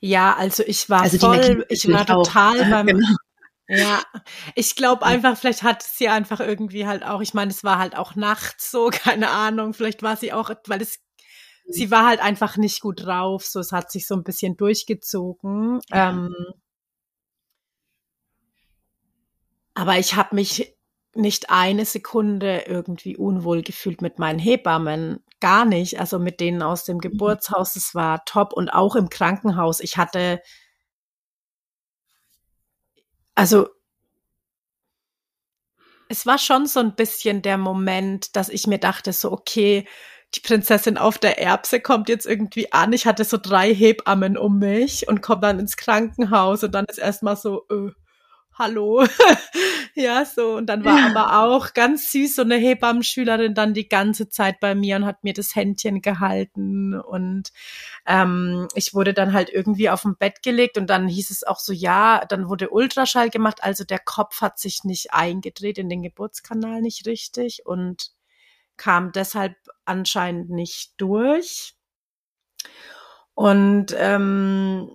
[0.00, 3.08] Ja, also ich war also voll, ich war total auch, beim, genau.
[3.68, 4.02] Ja,
[4.54, 7.96] ich glaube einfach, vielleicht hat sie einfach irgendwie halt auch, ich meine, es war halt
[7.96, 11.00] auch nachts so, keine Ahnung, vielleicht war sie auch, weil es,
[11.68, 15.80] sie war halt einfach nicht gut drauf, so, es hat sich so ein bisschen durchgezogen.
[15.90, 16.10] Ja.
[16.10, 16.34] Ähm,
[19.74, 20.76] aber ich habe mich
[21.16, 25.24] nicht eine Sekunde irgendwie unwohl gefühlt mit meinen Hebammen.
[25.40, 26.00] Gar nicht.
[26.00, 27.00] Also mit denen aus dem mhm.
[27.00, 29.80] Geburtshaus, es war top und auch im Krankenhaus.
[29.80, 30.40] Ich hatte
[33.36, 33.68] also
[36.08, 39.86] es war schon so ein bisschen der Moment, dass ich mir dachte, so, okay,
[40.34, 42.92] die Prinzessin auf der Erbse kommt jetzt irgendwie an.
[42.92, 46.98] Ich hatte so drei Hebammen um mich und komme dann ins Krankenhaus und dann ist
[46.98, 47.90] erstmal so, äh,
[48.58, 49.06] hallo.
[49.94, 50.56] ja, so.
[50.56, 54.74] Und dann war aber auch ganz süß so eine Hebammenschülerin dann die ganze Zeit bei
[54.74, 56.98] mir und hat mir das Händchen gehalten.
[56.98, 57.52] Und
[58.06, 61.58] ähm, ich wurde dann halt irgendwie auf dem Bett gelegt und dann hieß es auch
[61.58, 63.62] so, ja, dann wurde Ultraschall gemacht.
[63.62, 68.10] Also der Kopf hat sich nicht eingedreht in den Geburtskanal nicht richtig und
[68.76, 71.74] kam deshalb anscheinend nicht durch.
[73.34, 74.90] Und ähm,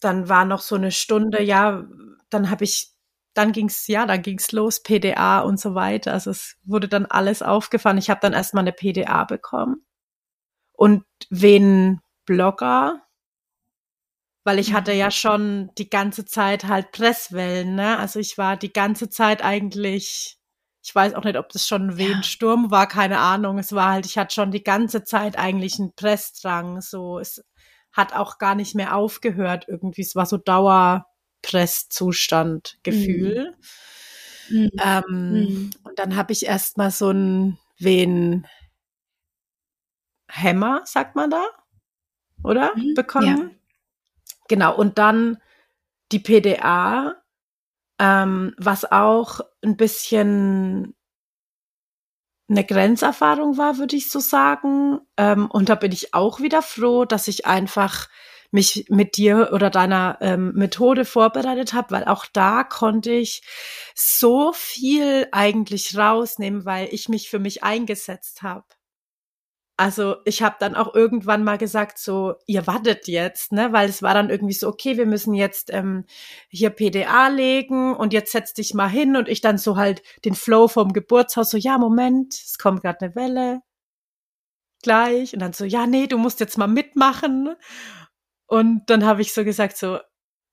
[0.00, 1.84] dann war noch so eine Stunde, ja,
[2.30, 2.91] dann habe ich
[3.34, 6.12] dann ging's ja, dann ging's los, PDA und so weiter.
[6.12, 7.98] Also es wurde dann alles aufgefahren.
[7.98, 9.84] Ich habe dann erstmal eine PDA bekommen
[10.72, 13.02] und wen Blogger,
[14.44, 17.98] weil ich hatte ja schon die ganze Zeit halt Presswellen, ne?
[17.98, 20.38] Also ich war die ganze Zeit eigentlich,
[20.82, 23.58] ich weiß auch nicht, ob das schon ein Wehensturm war, keine Ahnung.
[23.58, 27.44] Es war halt, ich hatte schon die ganze Zeit eigentlich einen Pressdrang, so es
[27.92, 30.02] hat auch gar nicht mehr aufgehört irgendwie.
[30.02, 31.06] Es war so Dauer
[31.42, 33.54] Presszustand, Gefühl.
[34.48, 34.70] Mhm.
[34.82, 35.70] Ähm, mhm.
[35.84, 38.46] Und dann habe ich erstmal so ein Wen
[40.28, 41.44] Hämmer, sagt man da,
[42.42, 42.72] oder?
[42.76, 42.94] Mhm.
[42.94, 43.26] Bekommen.
[43.26, 43.50] Ja.
[44.48, 44.76] Genau.
[44.76, 45.38] Und dann
[46.10, 47.16] die PDA,
[47.98, 50.94] ähm, was auch ein bisschen
[52.48, 55.00] eine Grenzerfahrung war, würde ich so sagen.
[55.16, 58.08] Ähm, und da bin ich auch wieder froh, dass ich einfach
[58.52, 63.42] mich mit dir oder deiner ähm, Methode vorbereitet habe, weil auch da konnte ich
[63.94, 68.64] so viel eigentlich rausnehmen, weil ich mich für mich eingesetzt habe.
[69.78, 73.72] Also ich habe dann auch irgendwann mal gesagt, so, ihr wartet jetzt, ne?
[73.72, 76.04] Weil es war dann irgendwie so, okay, wir müssen jetzt ähm,
[76.48, 80.34] hier PDA legen und jetzt setz dich mal hin und ich dann so halt den
[80.34, 83.60] Flow vom Geburtshaus, so, ja, Moment, es kommt gerade eine Welle.
[84.82, 85.32] Gleich.
[85.32, 87.54] Und dann so, ja, nee, du musst jetzt mal mitmachen.
[88.52, 89.98] Und dann habe ich so gesagt, so,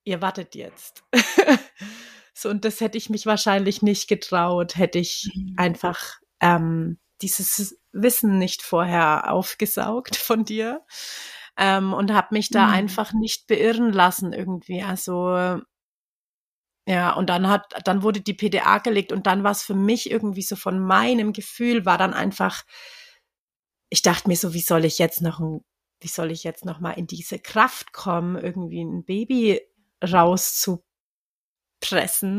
[0.06, 1.04] ihr wartet jetzt.
[2.34, 5.56] so, und das hätte ich mich wahrscheinlich nicht getraut, hätte ich mhm.
[5.58, 6.00] einfach
[6.40, 10.86] ähm, dieses Wissen nicht vorher aufgesaugt von dir
[11.58, 12.74] ähm, und habe mich da mhm.
[12.74, 14.82] einfach nicht beirren lassen irgendwie.
[14.82, 15.60] Also
[16.88, 20.10] ja, und dann hat, dann wurde die PDA gelegt und dann war es für mich
[20.10, 22.64] irgendwie so von meinem Gefühl war dann einfach,
[23.90, 25.66] ich dachte mir so, wie soll ich jetzt noch ein
[26.02, 29.62] wie soll ich jetzt noch mal in diese Kraft kommen, irgendwie ein Baby
[30.04, 30.84] rauszupressen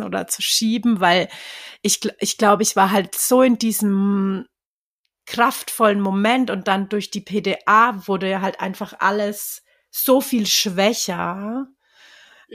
[0.03, 1.29] oder zu schieben, weil
[1.83, 4.47] ich, ich glaube, ich war halt so in diesem
[5.27, 11.67] kraftvollen Moment und dann durch die PDA wurde halt einfach alles so viel schwächer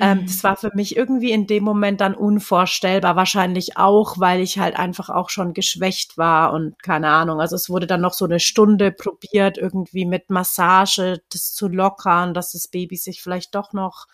[0.02, 0.26] ähm, mhm.
[0.26, 4.76] das war für mich irgendwie in dem Moment dann unvorstellbar, wahrscheinlich auch, weil ich halt
[4.78, 7.40] einfach auch schon geschwächt war und keine Ahnung.
[7.40, 12.34] Also es wurde dann noch so eine Stunde probiert, irgendwie mit Massage das zu lockern,
[12.34, 14.08] dass das Baby sich vielleicht doch noch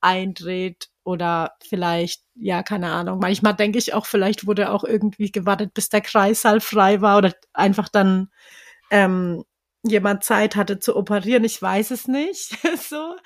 [0.00, 3.18] eindreht oder vielleicht, ja, keine Ahnung.
[3.18, 7.32] Manchmal denke ich auch, vielleicht wurde auch irgendwie gewartet, bis der Kreißsaal frei war oder
[7.52, 8.28] einfach dann
[8.90, 9.44] ähm,
[9.84, 12.56] jemand Zeit hatte zu operieren, ich weiß es nicht,
[12.88, 13.16] so.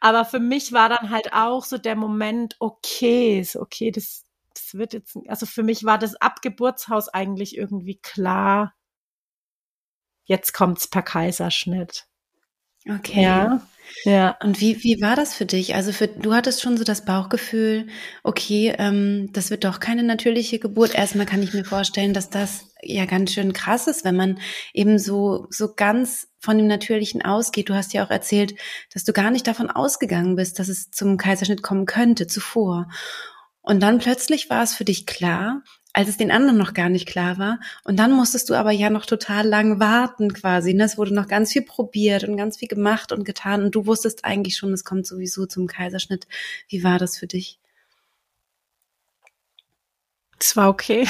[0.00, 4.74] Aber für mich war dann halt auch so der Moment, okay, so, okay, das, das
[4.74, 8.74] wird jetzt, also für mich war das Abgeburtshaus eigentlich irgendwie klar.
[10.24, 12.09] Jetzt kommt's per Kaiserschnitt.
[12.88, 13.22] Okay.
[13.22, 13.60] Ja.
[14.04, 14.36] Ja.
[14.42, 15.74] Und wie, wie war das für dich?
[15.74, 17.88] Also für, du hattest schon so das Bauchgefühl,
[18.22, 20.94] okay, ähm, das wird doch keine natürliche Geburt.
[20.94, 24.38] Erstmal kann ich mir vorstellen, dass das ja ganz schön krass ist, wenn man
[24.72, 27.68] eben so, so ganz von dem Natürlichen ausgeht.
[27.68, 28.54] Du hast ja auch erzählt,
[28.94, 32.88] dass du gar nicht davon ausgegangen bist, dass es zum Kaiserschnitt kommen könnte zuvor.
[33.60, 37.06] Und dann plötzlich war es für dich klar, als es den anderen noch gar nicht
[37.06, 37.58] klar war.
[37.84, 40.72] Und dann musstest du aber ja noch total lang warten quasi.
[40.74, 40.84] Ne?
[40.84, 43.64] Es wurde noch ganz viel probiert und ganz viel gemacht und getan.
[43.64, 46.26] Und du wusstest eigentlich schon, es kommt sowieso zum Kaiserschnitt.
[46.68, 47.58] Wie war das für dich?
[50.38, 51.08] Es war okay.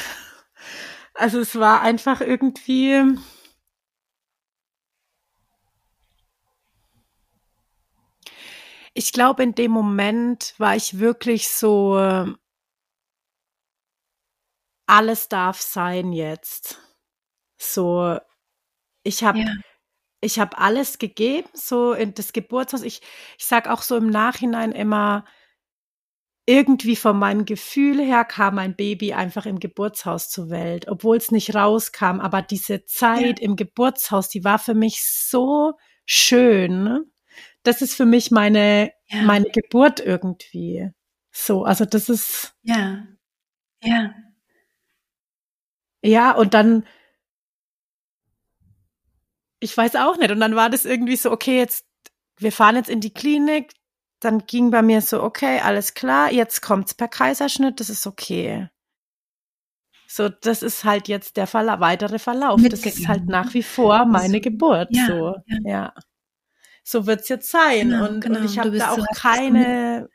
[1.14, 3.02] Also es war einfach irgendwie.
[8.94, 12.34] Ich glaube, in dem Moment war ich wirklich so
[14.90, 16.81] alles darf sein jetzt.
[17.57, 18.18] So,
[19.03, 19.55] ich habe ja.
[20.20, 22.83] ich habe alles gegeben, so in das Geburtshaus.
[22.83, 23.00] Ich,
[23.38, 25.24] ich sag auch so im Nachhinein immer,
[26.46, 31.31] irgendwie von meinem Gefühl her kam mein Baby einfach im Geburtshaus zur Welt, obwohl es
[31.31, 32.18] nicht rauskam.
[32.18, 33.44] Aber diese Zeit ja.
[33.44, 35.74] im Geburtshaus, die war für mich so
[36.05, 37.05] schön.
[37.62, 39.22] Das ist für mich meine, ja.
[39.22, 40.90] meine Geburt irgendwie.
[41.31, 42.55] So, also das ist.
[42.62, 43.07] Ja.
[43.83, 44.12] Ja.
[46.02, 46.86] Ja, und dann,
[49.60, 50.30] ich weiß auch nicht.
[50.30, 51.86] Und dann war das irgendwie so, okay, jetzt,
[52.38, 53.72] wir fahren jetzt in die Klinik.
[54.20, 58.68] Dann ging bei mir so, okay, alles klar, jetzt kommt's per Kaiserschnitt, das ist okay.
[60.06, 62.60] So, das ist halt jetzt der Verla weitere Verlauf.
[62.68, 64.88] Das ist halt nach wie vor meine Geburt.
[64.90, 65.58] Ja, so, ja.
[65.64, 65.94] ja.
[66.82, 67.90] So wird's jetzt sein.
[67.90, 68.40] Genau, und, genau.
[68.40, 70.08] und ich habe da auch keine.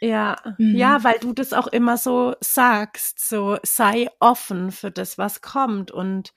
[0.00, 0.76] Ja, mhm.
[0.76, 5.90] ja, weil du das auch immer so sagst, so sei offen für das, was kommt.
[5.90, 6.32] Und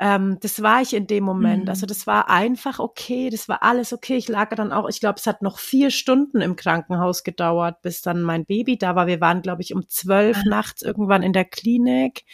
[0.00, 1.64] ähm, das war ich in dem Moment.
[1.64, 1.68] Mhm.
[1.68, 4.16] Also das war einfach okay, das war alles okay.
[4.16, 8.02] Ich lag dann auch, ich glaube, es hat noch vier Stunden im Krankenhaus gedauert, bis
[8.02, 9.06] dann mein Baby da war.
[9.06, 10.48] Wir waren, glaube ich, um zwölf ah.
[10.48, 12.24] nachts irgendwann in der Klinik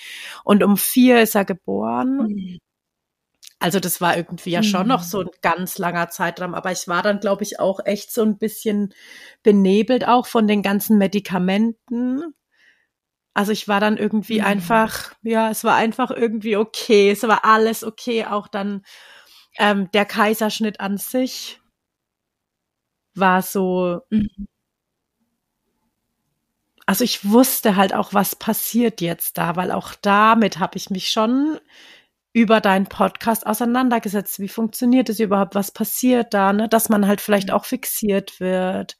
[0.44, 2.60] und um vier ist er geboren.
[3.60, 3.64] Mhm.
[3.64, 5.26] Also das war irgendwie ja schon noch so mhm.
[5.26, 8.92] ein ganz langer Zeitraum, aber ich war dann, glaube ich, auch echt so ein bisschen
[9.42, 12.34] benebelt auch von den ganzen Medikamenten.
[13.34, 14.46] Also ich war dann irgendwie mhm.
[14.46, 18.82] einfach, ja, es war einfach irgendwie okay, es war alles okay, auch dann
[19.58, 21.60] ähm, der Kaiserschnitt an sich
[23.14, 24.00] war so.
[24.10, 24.48] Mhm.
[26.86, 31.08] Also ich wusste halt auch, was passiert jetzt da, weil auch damit habe ich mich
[31.08, 31.58] schon
[32.34, 34.40] über deinen Podcast auseinandergesetzt.
[34.40, 35.54] Wie funktioniert es überhaupt?
[35.54, 36.52] Was passiert da?
[36.52, 36.68] Ne?
[36.68, 38.98] Dass man halt vielleicht auch fixiert wird,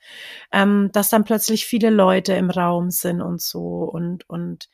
[0.53, 4.71] ähm, dass dann plötzlich viele Leute im Raum sind und so und und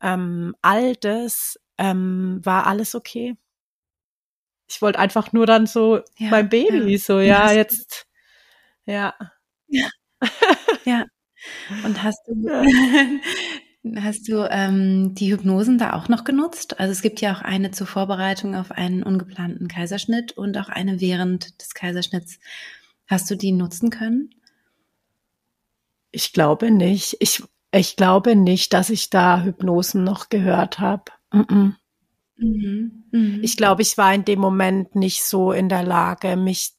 [0.00, 3.36] ähm, all das ähm, war alles okay.
[4.70, 6.98] Ich wollte einfach nur dann so ja, mein Baby ja.
[6.98, 8.06] so ja jetzt
[8.86, 9.14] ja
[9.66, 9.88] ja
[10.86, 11.04] ja
[11.84, 12.32] und hast du
[13.96, 16.80] Hast du ähm, die Hypnosen da auch noch genutzt?
[16.80, 21.00] Also es gibt ja auch eine zur Vorbereitung auf einen ungeplanten Kaiserschnitt und auch eine
[21.00, 22.38] während des Kaiserschnitts.
[23.06, 24.30] Hast du die nutzen können?
[26.10, 27.16] Ich glaube nicht.
[27.20, 31.04] Ich, ich glaube nicht, dass ich da Hypnosen noch gehört habe.
[31.32, 31.74] Mm -mm.
[32.36, 33.04] Mhm.
[33.10, 33.40] Mhm.
[33.42, 36.72] Ich glaube, ich war in dem Moment nicht so in der Lage, mich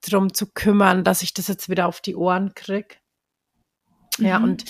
[0.00, 3.01] drum zu kümmern, dass ich das jetzt wieder auf die Ohren krieg.
[4.18, 4.44] Ja, mhm.
[4.44, 4.64] und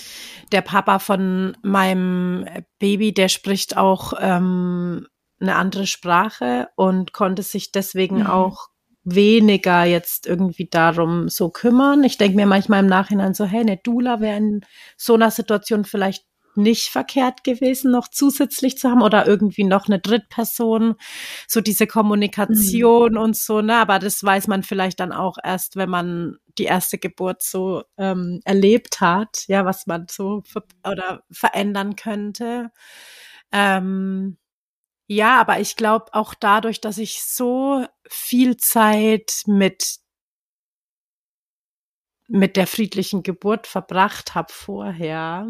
[0.52, 2.46] der Papa von meinem
[2.78, 5.06] Baby, der spricht auch ähm,
[5.40, 8.26] eine andere Sprache und konnte sich deswegen mhm.
[8.26, 8.68] auch
[9.04, 12.04] weniger jetzt irgendwie darum so kümmern.
[12.04, 14.60] Ich denke mir manchmal im Nachhinein so, hey, eine Dula wäre in
[14.96, 19.98] so einer Situation vielleicht nicht verkehrt gewesen, noch zusätzlich zu haben oder irgendwie noch eine
[19.98, 20.96] Drittperson,
[21.48, 23.18] so diese Kommunikation mhm.
[23.18, 23.76] und so, ne?
[23.76, 28.40] Aber das weiß man vielleicht dann auch erst, wenn man die erste Geburt so ähm,
[28.44, 32.70] erlebt hat, ja, was man so ver oder verändern könnte.
[33.52, 34.38] Ähm,
[35.08, 39.98] ja, aber ich glaube auch dadurch, dass ich so viel Zeit mit
[42.28, 45.48] mit der friedlichen Geburt verbracht habe vorher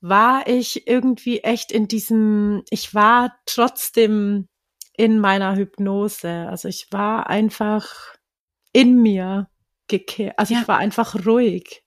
[0.00, 4.48] war ich irgendwie echt in diesem, ich war trotzdem
[4.96, 6.46] in meiner Hypnose.
[6.48, 8.16] Also ich war einfach
[8.72, 9.48] in mir
[9.88, 10.38] gekehrt.
[10.38, 10.60] Also ja.
[10.60, 11.82] ich war einfach ruhig.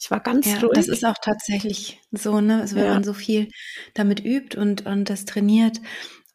[0.00, 0.72] Ich war ganz ja, ruhig.
[0.74, 2.60] Das ist auch tatsächlich so, ne?
[2.60, 2.94] Also wenn ja.
[2.94, 3.48] man so viel
[3.94, 5.80] damit übt und, und das trainiert.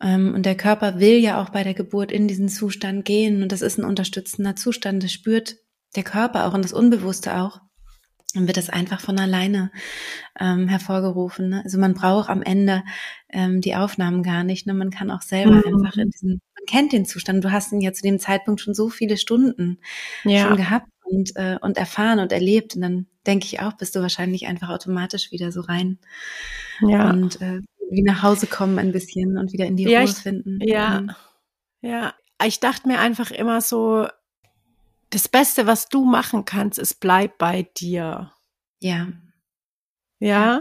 [0.01, 3.41] Ähm, und der Körper will ja auch bei der Geburt in diesen Zustand gehen.
[3.41, 5.03] Und das ist ein unterstützender Zustand.
[5.03, 5.57] Das spürt
[5.95, 7.59] der Körper auch und das Unbewusste auch
[8.33, 9.71] dann wird das einfach von alleine
[10.39, 11.49] ähm, hervorgerufen.
[11.49, 11.61] Ne?
[11.63, 12.83] Also man braucht am Ende
[13.29, 14.67] ähm, die Aufnahmen gar nicht.
[14.67, 14.73] Ne?
[14.73, 15.85] Man kann auch selber mhm.
[15.85, 17.43] einfach in diesen, man kennt den Zustand.
[17.43, 19.79] Du hast ihn ja zu dem Zeitpunkt schon so viele Stunden
[20.23, 20.47] ja.
[20.47, 22.75] schon gehabt und, äh, und erfahren und erlebt.
[22.75, 25.97] Und dann denke ich auch, bist du wahrscheinlich einfach automatisch wieder so rein.
[26.81, 27.09] Ja.
[27.09, 30.59] Und äh, wie nach Hause kommen ein bisschen und wieder in die ja, Ruhe finden.
[30.61, 31.01] Ja.
[31.01, 31.11] Mhm.
[31.81, 32.13] Ja.
[32.45, 34.07] Ich dachte mir einfach immer so,
[35.09, 38.31] das Beste, was du machen kannst, ist bleib bei dir.
[38.79, 39.07] Ja.
[40.19, 40.59] Ja.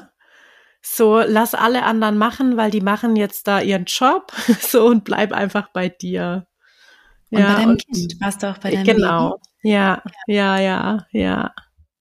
[0.83, 4.33] So, lass alle anderen machen, weil die machen jetzt da ihren Job.
[4.61, 6.47] So, und bleib einfach bei dir.
[7.31, 9.31] Und ja, bei deinem und, Kind warst du auch bei deinem genau.
[9.63, 9.75] Baby?
[9.75, 11.55] Ja, ja, ja, ja.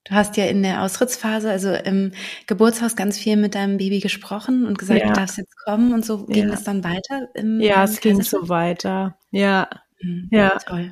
[0.04, 2.12] Du hast ja in der Austrittsphase, also im
[2.46, 5.08] Geburtshaus, ganz viel mit deinem Baby gesprochen und gesagt, ja.
[5.08, 7.28] du darfst jetzt kommen und so ging es dann weiter?
[7.34, 9.18] Im, ja, es ging so weiter.
[9.32, 9.68] Ja,
[10.00, 10.30] mhm.
[10.32, 10.60] ja.
[10.60, 10.92] Toll.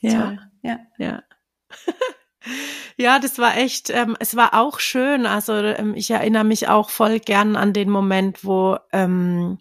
[0.00, 0.24] Ja.
[0.24, 0.78] Toll ja.
[0.98, 1.22] Ja.
[2.96, 5.26] ja, das war echt, ähm, es war auch schön.
[5.26, 9.58] Also ähm, ich erinnere mich auch voll gern an den Moment, wo ähm,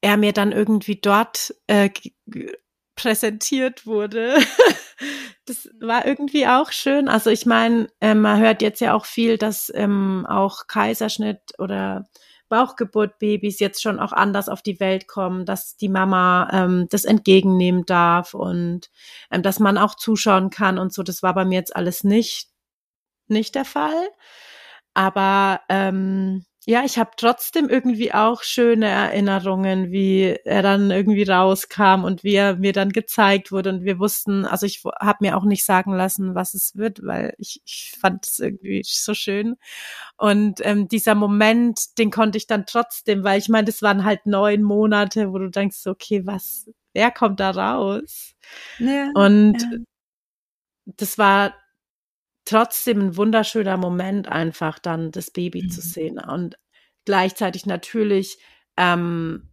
[0.00, 1.90] er mir dann irgendwie dort äh,
[2.96, 4.36] präsentiert wurde.
[5.46, 7.08] das war irgendwie auch schön.
[7.08, 12.08] Also ich meine, äh, man hört jetzt ja auch viel, dass ähm, auch Kaiserschnitt oder
[12.52, 17.86] Bauchgeburtbabys jetzt schon auch anders auf die Welt kommen, dass die Mama ähm, das entgegennehmen
[17.86, 18.90] darf und
[19.30, 21.02] ähm, dass man auch zuschauen kann und so.
[21.02, 22.50] Das war bei mir jetzt alles nicht
[23.26, 24.10] nicht der Fall.
[24.92, 32.04] Aber ähm, ja, ich habe trotzdem irgendwie auch schöne Erinnerungen, wie er dann irgendwie rauskam
[32.04, 35.42] und wie er mir dann gezeigt wurde und wir wussten, also ich habe mir auch
[35.44, 39.56] nicht sagen lassen, was es wird, weil ich, ich fand es irgendwie so schön
[40.16, 44.26] und ähm, dieser Moment, den konnte ich dann trotzdem, weil ich meine, das waren halt
[44.26, 48.34] neun Monate, wo du denkst, okay, was, wer kommt da raus?
[48.78, 49.78] Ja, und ja.
[50.86, 51.54] das war
[52.44, 55.70] trotzdem ein wunderschöner Moment, einfach dann das Baby mhm.
[55.70, 56.18] zu sehen.
[56.18, 56.56] Und
[57.04, 58.38] gleichzeitig natürlich
[58.76, 59.48] ähm,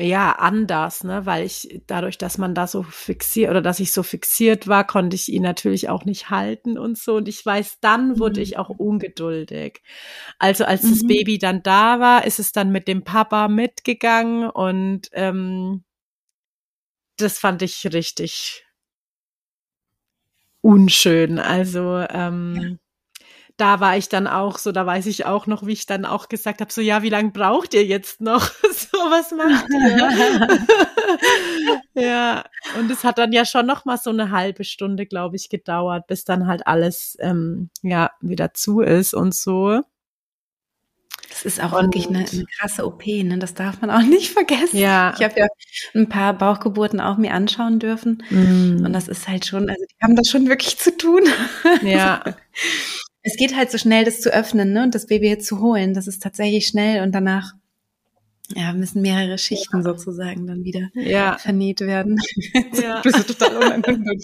[0.00, 4.02] ja anders, ne, weil ich dadurch, dass man da so fixiert oder dass ich so
[4.02, 7.16] fixiert war, konnte ich ihn natürlich auch nicht halten und so.
[7.16, 8.44] Und ich weiß, dann wurde mhm.
[8.44, 9.82] ich auch ungeduldig.
[10.38, 10.90] Also als mhm.
[10.90, 15.84] das Baby dann da war, ist es dann mit dem Papa mitgegangen und ähm,
[17.16, 18.67] das fand ich richtig
[20.60, 21.38] unschön.
[21.38, 22.78] Also ähm,
[23.58, 26.28] da war ich dann auch so, da weiß ich auch noch, wie ich dann auch
[26.28, 28.42] gesagt habe, so ja, wie lange braucht ihr jetzt noch?
[28.62, 29.66] so, was macht
[31.94, 32.02] ihr?
[32.02, 32.44] ja,
[32.78, 36.06] und es hat dann ja schon noch mal so eine halbe Stunde, glaube ich, gedauert,
[36.06, 39.82] bis dann halt alles ähm, ja wieder zu ist und so.
[41.38, 43.38] Das ist auch und, wirklich eine, eine, krasse OP, ne?
[43.38, 44.76] Das darf man auch nicht vergessen.
[44.76, 45.14] Ja.
[45.16, 45.46] Ich habe ja
[45.94, 48.24] ein paar Bauchgeburten auch mir anschauen dürfen.
[48.30, 48.84] Mm.
[48.84, 51.22] Und das ist halt schon, also die haben das schon wirklich zu tun.
[51.82, 52.24] Ja.
[53.22, 54.82] es geht halt so schnell, das zu öffnen, ne?
[54.82, 55.94] Und das Baby jetzt zu holen.
[55.94, 57.52] Das ist tatsächlich schnell und danach
[58.54, 61.36] ja, müssen mehrere Schichten sozusagen dann wieder ja.
[61.38, 62.18] vernäht werden.
[62.72, 63.00] Ja.
[63.02, 64.20] du bist total unangenehm.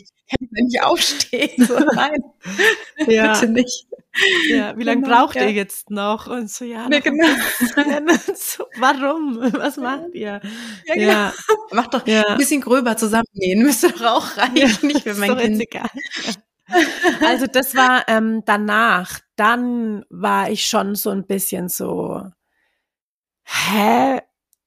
[0.51, 2.23] Wenn ich aufstehe, so nein,
[3.07, 3.33] ja.
[3.33, 3.87] bitte nicht.
[4.49, 5.43] Ja, wie lange genau, braucht ja.
[5.43, 6.27] ihr jetzt noch?
[6.27, 7.27] Und so, ja, ja genau.
[8.35, 9.39] so, warum?
[9.53, 10.41] Was macht ihr?
[10.87, 11.07] Ja, genau.
[11.07, 11.33] ja.
[11.73, 15.61] Mach doch ein bisschen gröber zusammennähen, müsste doch auch reichen, nicht für mein Kind.
[15.61, 15.91] Egal.
[17.21, 22.23] Also das war ähm, danach, dann war ich schon so ein bisschen so,
[23.45, 24.21] hä,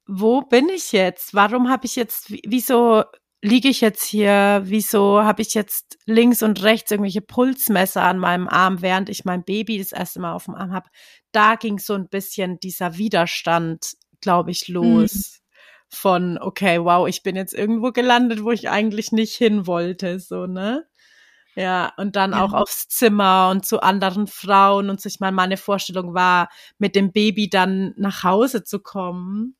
[0.05, 1.33] wo bin ich jetzt?
[1.33, 3.03] Warum habe ich jetzt, wieso
[3.47, 4.61] liege ich jetzt hier?
[4.65, 9.43] Wieso habe ich jetzt links und rechts irgendwelche Pulsmesser an meinem Arm, während ich mein
[9.43, 10.89] Baby das erste Mal auf dem Arm habe?
[11.31, 15.13] Da ging so ein bisschen dieser Widerstand, glaube ich, los.
[15.13, 15.43] Mhm.
[15.89, 20.45] Von, okay, wow, ich bin jetzt irgendwo gelandet, wo ich eigentlich nicht hin wollte, so,
[20.45, 20.85] ne?
[21.55, 22.43] Ja, und dann ja.
[22.43, 27.11] auch aufs Zimmer und zu anderen Frauen und sich mal meine Vorstellung war, mit dem
[27.11, 29.55] Baby dann nach Hause zu kommen.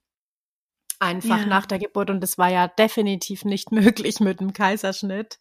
[0.99, 1.45] Einfach ja.
[1.45, 2.09] nach der Geburt.
[2.09, 5.39] Und es war ja definitiv nicht möglich, mit dem Kaiserschnitt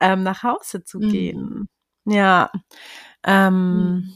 [0.00, 1.10] ähm, nach Hause zu mhm.
[1.10, 1.68] gehen.
[2.06, 2.50] Ja.
[3.24, 4.14] Ähm, mhm.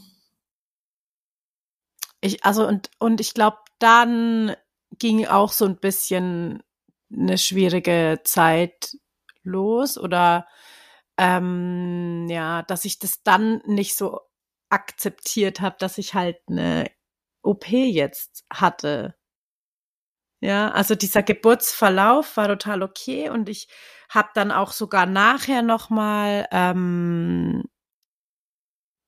[2.21, 4.55] Ich, also, und, und ich glaube, dann
[4.97, 6.63] ging auch so ein bisschen
[7.13, 8.97] eine schwierige Zeit
[9.43, 10.47] los oder
[11.17, 14.19] ähm, ja, dass ich das dann nicht so
[14.69, 16.89] akzeptiert habe, dass ich halt eine
[17.43, 19.15] OP jetzt hatte.
[20.45, 23.67] Ja, also dieser Geburtsverlauf war total okay und ich
[24.09, 27.63] habe dann auch sogar nachher noch mal ähm,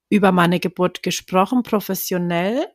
[0.09, 2.67] über meine Geburt gesprochen, professionell.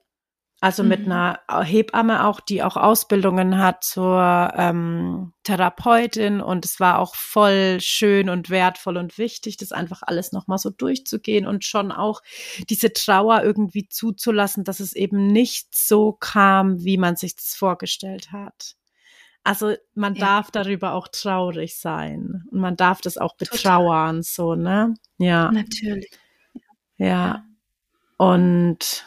[0.62, 0.88] Also mhm.
[0.90, 7.16] mit einer Hebamme auch, die auch Ausbildungen hat zur ähm, Therapeutin und es war auch
[7.16, 12.22] voll schön und wertvoll und wichtig, das einfach alles nochmal so durchzugehen und schon auch
[12.70, 18.30] diese Trauer irgendwie zuzulassen, dass es eben nicht so kam, wie man sich das vorgestellt
[18.30, 18.76] hat.
[19.42, 20.26] Also man ja.
[20.26, 24.22] darf darüber auch traurig sein und man darf das auch betrauern, Total.
[24.22, 24.94] so, ne?
[25.18, 25.50] Ja.
[25.50, 26.08] Natürlich.
[26.98, 27.44] Ja.
[28.16, 29.04] Und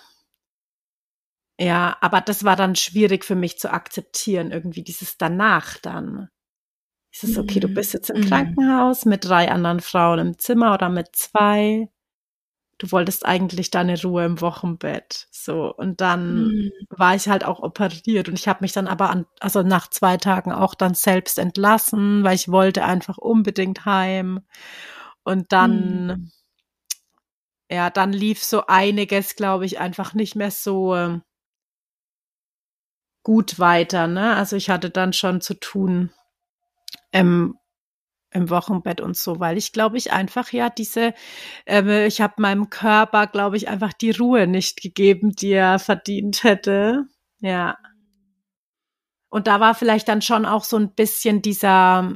[1.59, 6.29] ja, aber das war dann schwierig für mich zu akzeptieren, irgendwie dieses danach dann.
[7.13, 7.75] Ist es okay, du mhm.
[7.75, 8.25] bist jetzt im mhm.
[8.25, 11.89] Krankenhaus mit drei anderen Frauen im Zimmer oder mit zwei.
[12.77, 15.29] Du wolltest eigentlich deine Ruhe im Wochenbett.
[15.31, 15.73] So.
[15.73, 16.71] Und dann mhm.
[16.89, 20.17] war ich halt auch operiert und ich habe mich dann aber an, also nach zwei
[20.17, 24.41] Tagen auch dann selbst entlassen, weil ich wollte einfach unbedingt heim.
[25.23, 26.31] Und dann, mhm.
[27.71, 31.21] ja, dann lief so einiges, glaube ich, einfach nicht mehr so
[33.25, 34.07] gut weiter.
[34.07, 34.35] Ne?
[34.35, 36.11] Also ich hatte dann schon zu tun
[37.11, 37.57] ähm,
[38.29, 41.13] im Wochenbett und so, weil ich glaube ich einfach ja diese,
[41.65, 46.43] äh, ich habe meinem Körper glaube ich einfach die Ruhe nicht gegeben, die er verdient
[46.43, 47.07] hätte.
[47.39, 47.77] Ja.
[49.29, 52.13] Und da war vielleicht dann schon auch so ein bisschen dieser,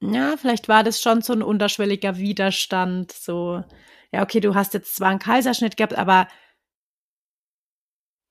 [0.00, 3.64] ja, vielleicht war das schon so ein unterschwelliger Widerstand, so,
[4.12, 6.28] ja, okay, du hast jetzt zwar einen Kaiserschnitt gehabt, aber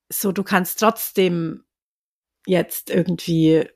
[0.08, 1.64] so, du kannst trotzdem
[2.46, 3.68] jetzt irgendwie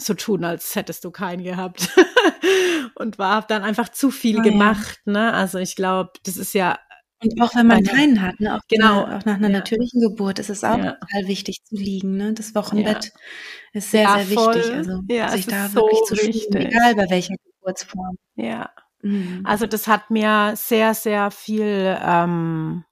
[0.00, 1.90] so tun, als hättest du keinen gehabt.
[2.94, 5.12] und war dann einfach zu viel oh, gemacht, ja.
[5.12, 5.34] ne?
[5.34, 6.78] Also ich glaube, das ist ja.
[7.20, 8.54] Und auch wenn man eine, keinen hat, ne?
[8.54, 9.02] Auch genau.
[9.02, 9.58] auch nach einer ja.
[9.58, 10.92] natürlichen Geburt ist es auch ja.
[10.92, 12.32] total wichtig zu liegen, ne?
[12.32, 13.12] Das Wochenbett
[13.72, 14.54] ist sehr, sehr voll.
[14.54, 14.72] wichtig.
[14.72, 18.16] Also sich da so wirklich zu schieben, egal bei welcher Geburtsform.
[18.36, 18.70] Ja.
[19.02, 19.42] Mhm.
[19.44, 22.84] Also das hat mir sehr, sehr viel ähm,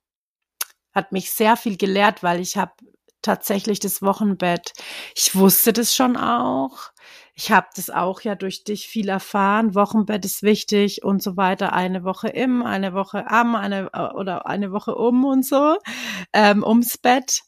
[0.96, 2.72] hat mich sehr viel gelehrt, weil ich habe
[3.20, 4.72] tatsächlich das Wochenbett.
[5.14, 6.90] Ich wusste das schon auch.
[7.34, 9.74] Ich habe das auch ja durch dich viel erfahren.
[9.74, 11.74] Wochenbett ist wichtig und so weiter.
[11.74, 15.76] Eine Woche im, eine Woche am, eine oder eine Woche um und so
[16.32, 17.42] ähm, ums Bett.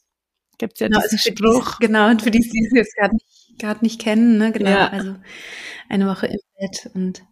[0.59, 1.79] Gibt's ja genau, diesen also Spruch.
[1.79, 4.51] Die, genau und für die, die es jetzt gerade nicht, nicht kennen, ne?
[4.51, 4.69] Genau.
[4.69, 4.89] Ja.
[4.89, 5.15] Also
[5.89, 7.23] eine Woche im Bett und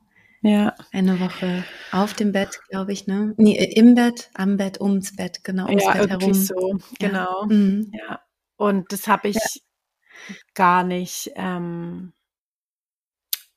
[0.47, 0.73] ja.
[0.91, 3.33] Eine Woche auf dem Bett, glaube ich, ne?
[3.37, 6.33] Nee, im Bett, am Bett, ums Bett, genau, ums ja, Bett herum.
[6.33, 7.41] so, genau.
[7.41, 7.45] Ja.
[7.47, 7.91] Mhm.
[7.93, 8.19] ja.
[8.55, 10.35] Und das habe ich ja.
[10.53, 12.13] gar nicht ähm,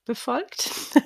[0.05, 0.71] befolgt.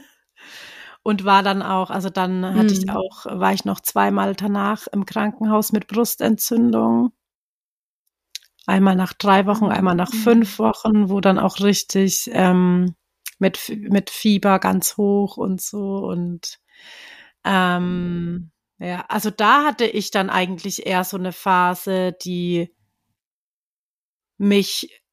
[1.07, 2.81] Und war dann auch, also dann hatte mhm.
[2.81, 7.13] ich auch, war ich noch zweimal danach im Krankenhaus mit Brustentzündung.
[8.67, 10.17] Einmal nach drei Wochen, einmal nach mhm.
[10.17, 12.95] fünf Wochen, wo dann auch richtig ähm,
[13.41, 16.59] mit, mit Fieber ganz hoch und so und
[17.45, 22.75] ähm, Ja, also da hatte ich dann eigentlich eher so eine Phase, die
[24.39, 25.04] mich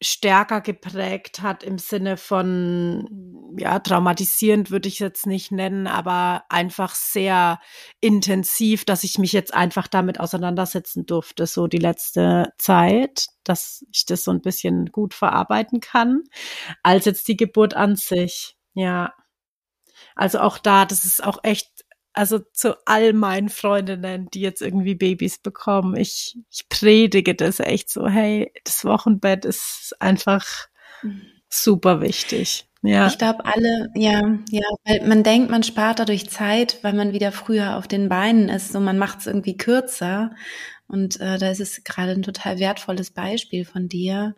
[0.00, 6.94] stärker geprägt hat im Sinne von, ja, traumatisierend würde ich jetzt nicht nennen, aber einfach
[6.94, 7.58] sehr
[8.00, 14.06] intensiv, dass ich mich jetzt einfach damit auseinandersetzen durfte, so die letzte Zeit, dass ich
[14.06, 16.22] das so ein bisschen gut verarbeiten kann,
[16.82, 18.56] als jetzt die Geburt an sich.
[18.74, 19.14] Ja.
[20.14, 21.84] Also auch da, das ist auch echt
[22.18, 27.90] also zu all meinen Freundinnen, die jetzt irgendwie Babys bekommen, ich, ich predige das echt
[27.90, 30.44] so, hey, das Wochenbett ist einfach
[31.48, 32.68] super wichtig.
[32.82, 33.06] Ja.
[33.06, 37.30] Ich glaube alle, ja, ja, weil man denkt, man spart dadurch Zeit, weil man wieder
[37.30, 40.32] früher auf den Beinen ist, so man macht es irgendwie kürzer.
[40.88, 44.34] Und äh, da ist es gerade ein total wertvolles Beispiel von dir,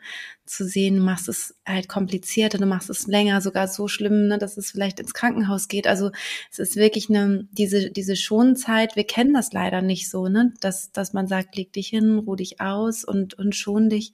[0.46, 4.36] zu sehen, du machst es halt komplizierter, du machst es länger, sogar so schlimm, ne,
[4.36, 5.86] dass es vielleicht ins Krankenhaus geht.
[5.86, 6.11] Also
[6.51, 10.90] es ist wirklich eine, diese, diese Schonzeit, wir kennen das leider nicht so, ne, dass,
[10.90, 14.12] dass man sagt, leg dich hin, ruh dich aus und, und schon dich.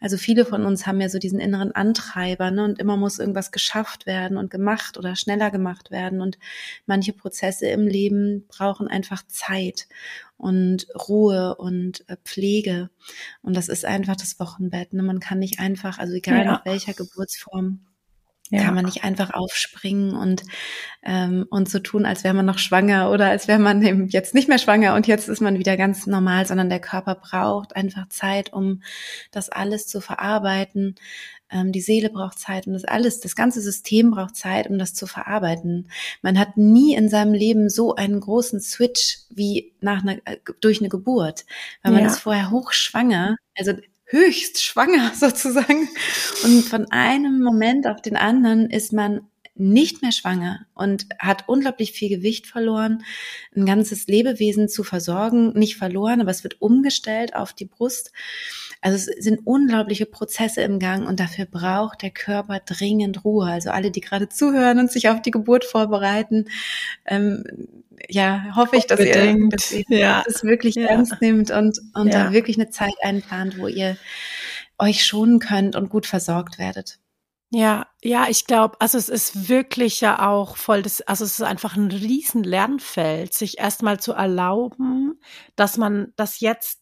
[0.00, 2.64] Also viele von uns haben ja so diesen inneren Antreiber, ne?
[2.64, 6.20] Und immer muss irgendwas geschafft werden und gemacht oder schneller gemacht werden.
[6.20, 6.38] Und
[6.84, 9.86] manche Prozesse im Leben brauchen einfach Zeit
[10.44, 12.90] und Ruhe und äh, Pflege.
[13.40, 14.92] Und das ist einfach das Wochenbett.
[14.92, 15.02] Ne?
[15.02, 16.44] Man kann nicht einfach, also egal ja.
[16.44, 17.80] nach welcher Geburtsform,
[18.54, 18.64] ja.
[18.64, 20.42] kann man nicht einfach aufspringen und
[21.02, 24.34] ähm, und so tun, als wäre man noch schwanger oder als wäre man eben jetzt
[24.34, 28.08] nicht mehr schwanger und jetzt ist man wieder ganz normal, sondern der Körper braucht einfach
[28.08, 28.82] Zeit, um
[29.30, 30.94] das alles zu verarbeiten.
[31.50, 34.94] Ähm, die Seele braucht Zeit und das alles, das ganze System braucht Zeit, um das
[34.94, 35.88] zu verarbeiten.
[36.22, 40.80] Man hat nie in seinem Leben so einen großen Switch wie nach einer, äh, durch
[40.80, 41.44] eine Geburt,
[41.82, 42.08] weil man ja.
[42.08, 43.36] ist vorher hochschwanger.
[43.56, 43.72] Also
[44.06, 45.88] höchst schwanger sozusagen.
[46.44, 51.92] Und von einem Moment auf den anderen ist man nicht mehr schwanger und hat unglaublich
[51.92, 53.04] viel Gewicht verloren,
[53.54, 58.12] ein ganzes Lebewesen zu versorgen, nicht verloren, aber es wird umgestellt auf die Brust.
[58.80, 63.46] Also es sind unglaubliche Prozesse im Gang und dafür braucht der Körper dringend Ruhe.
[63.46, 66.46] Also alle, die gerade zuhören und sich auf die Geburt vorbereiten,
[67.06, 67.44] ähm,
[68.08, 70.22] ja, hoffe ich, dass ihr, dass ihr ja.
[70.26, 70.86] das wirklich ja.
[70.86, 72.24] ernst nehmt und, und ja.
[72.24, 73.96] da wirklich eine Zeit einplant, wo ihr
[74.78, 76.98] euch schonen könnt und gut versorgt werdet.
[77.54, 81.42] Ja, ja, ich glaube, also es ist wirklich ja auch voll das, also es ist
[81.42, 85.20] einfach ein riesen Lernfeld, sich erstmal zu erlauben,
[85.54, 86.80] dass man, dass jetzt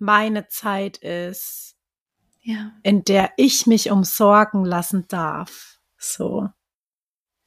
[0.00, 1.76] meine Zeit ist,
[2.42, 2.72] ja.
[2.82, 5.78] in der ich mich umsorgen lassen darf.
[5.96, 6.48] So.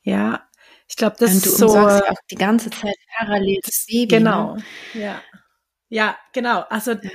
[0.01, 0.47] Ja,
[0.87, 1.77] ich glaube, das Und du ist so.
[1.77, 3.99] auch die ganze Zeit parallel das Baby.
[3.99, 4.07] Ne?
[4.07, 4.55] Genau.
[4.55, 4.63] Ne?
[4.93, 5.21] Ja.
[5.89, 6.61] Ja, genau.
[6.69, 7.11] Also ja.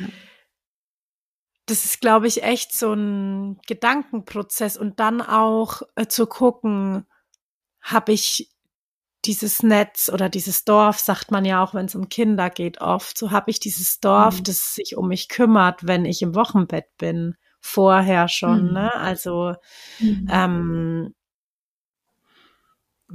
[1.67, 7.07] Das ist, glaube ich, echt so ein Gedankenprozess und dann auch äh, zu gucken,
[7.81, 8.51] habe ich
[9.25, 13.17] dieses Netz oder dieses Dorf, sagt man ja auch, wenn es um Kinder geht, oft,
[13.17, 14.45] so habe ich dieses Dorf, mhm.
[14.45, 18.69] das sich um mich kümmert, wenn ich im Wochenbett bin, vorher schon.
[18.69, 18.73] Mhm.
[18.73, 18.95] Ne?
[18.95, 19.55] Also
[19.99, 20.29] mhm.
[20.31, 21.15] ähm,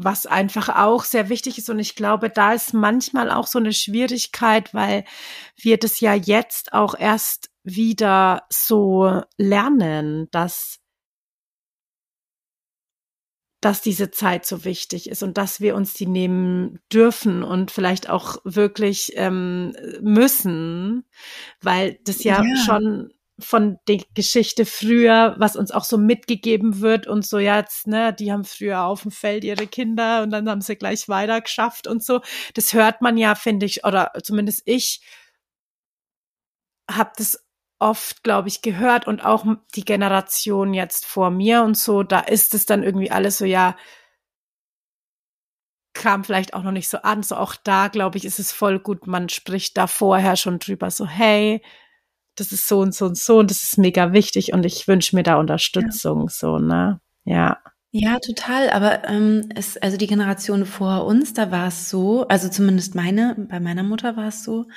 [0.03, 1.69] was einfach auch sehr wichtig ist.
[1.69, 5.03] Und ich glaube, da ist manchmal auch so eine Schwierigkeit, weil
[5.57, 10.79] wir das ja jetzt auch erst wieder so lernen, dass
[13.61, 18.09] dass diese Zeit so wichtig ist und dass wir uns die nehmen dürfen und vielleicht
[18.09, 21.03] auch wirklich ähm, müssen,
[21.61, 22.55] weil das ja, ja.
[22.65, 28.13] schon von der Geschichte früher, was uns auch so mitgegeben wird und so jetzt, ne,
[28.13, 31.87] die haben früher auf dem Feld ihre Kinder und dann haben sie gleich weiter geschafft
[31.87, 32.21] und so.
[32.53, 35.01] Das hört man ja, finde ich, oder zumindest ich
[36.89, 37.45] habe das
[37.79, 42.53] oft, glaube ich, gehört und auch die Generation jetzt vor mir und so, da ist
[42.53, 43.75] es dann irgendwie alles so, ja,
[45.93, 47.23] kam vielleicht auch noch nicht so an.
[47.23, 50.91] So auch da, glaube ich, ist es voll gut, man spricht da vorher schon drüber,
[50.91, 51.61] so, hey,
[52.35, 55.15] das ist so und so und so und das ist mega wichtig und ich wünsche
[55.15, 56.27] mir da Unterstützung, ja.
[56.29, 57.01] so, ne?
[57.25, 57.57] Ja.
[57.91, 58.69] Ja, total.
[58.69, 63.35] Aber ähm, es, also die Generation vor uns, da war es so, also zumindest meine,
[63.49, 64.67] bei meiner Mutter war es so,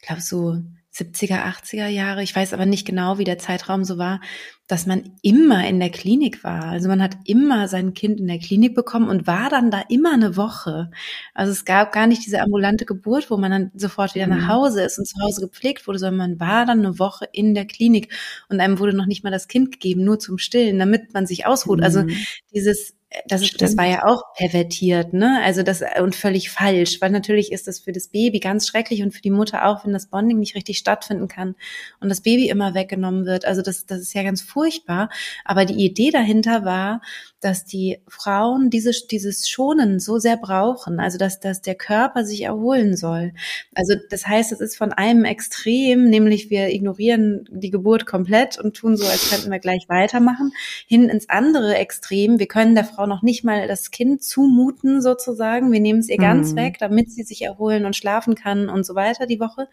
[0.00, 0.62] ich glaube so
[0.94, 4.20] 70er, 80er Jahre, ich weiß aber nicht genau, wie der Zeitraum so war,
[4.66, 6.64] dass man immer in der Klinik war.
[6.64, 10.12] Also man hat immer sein Kind in der Klinik bekommen und war dann da immer
[10.12, 10.90] eine Woche.
[11.34, 14.38] Also es gab gar nicht diese ambulante Geburt, wo man dann sofort wieder mhm.
[14.38, 17.54] nach Hause ist und zu Hause gepflegt wurde, sondern man war dann eine Woche in
[17.54, 18.12] der Klinik
[18.48, 21.46] und einem wurde noch nicht mal das Kind gegeben, nur zum Stillen, damit man sich
[21.46, 21.82] ausruht.
[21.82, 22.08] Also mhm.
[22.08, 22.20] Also
[22.54, 22.94] dieses
[23.26, 25.40] das, ist, das war ja auch pervertiert, ne?
[25.44, 29.12] Also das und völlig falsch, weil natürlich ist das für das Baby ganz schrecklich und
[29.12, 31.54] für die Mutter auch, wenn das Bonding nicht richtig stattfinden kann
[32.00, 33.44] und das Baby immer weggenommen wird.
[33.44, 35.10] Also das, das ist ja ganz furchtbar.
[35.44, 37.00] Aber die Idee dahinter war,
[37.44, 42.42] dass die Frauen dieses, dieses Schonen so sehr brauchen, also dass, dass der Körper sich
[42.42, 43.32] erholen soll.
[43.74, 48.76] Also das heißt, es ist von einem Extrem, nämlich wir ignorieren die Geburt komplett und
[48.76, 50.52] tun so, als könnten wir gleich weitermachen,
[50.86, 52.38] hin ins andere Extrem.
[52.38, 55.72] Wir können der Frau noch nicht mal das Kind zumuten sozusagen.
[55.72, 56.22] Wir nehmen es ihr mhm.
[56.22, 59.68] ganz weg, damit sie sich erholen und schlafen kann und so weiter die Woche.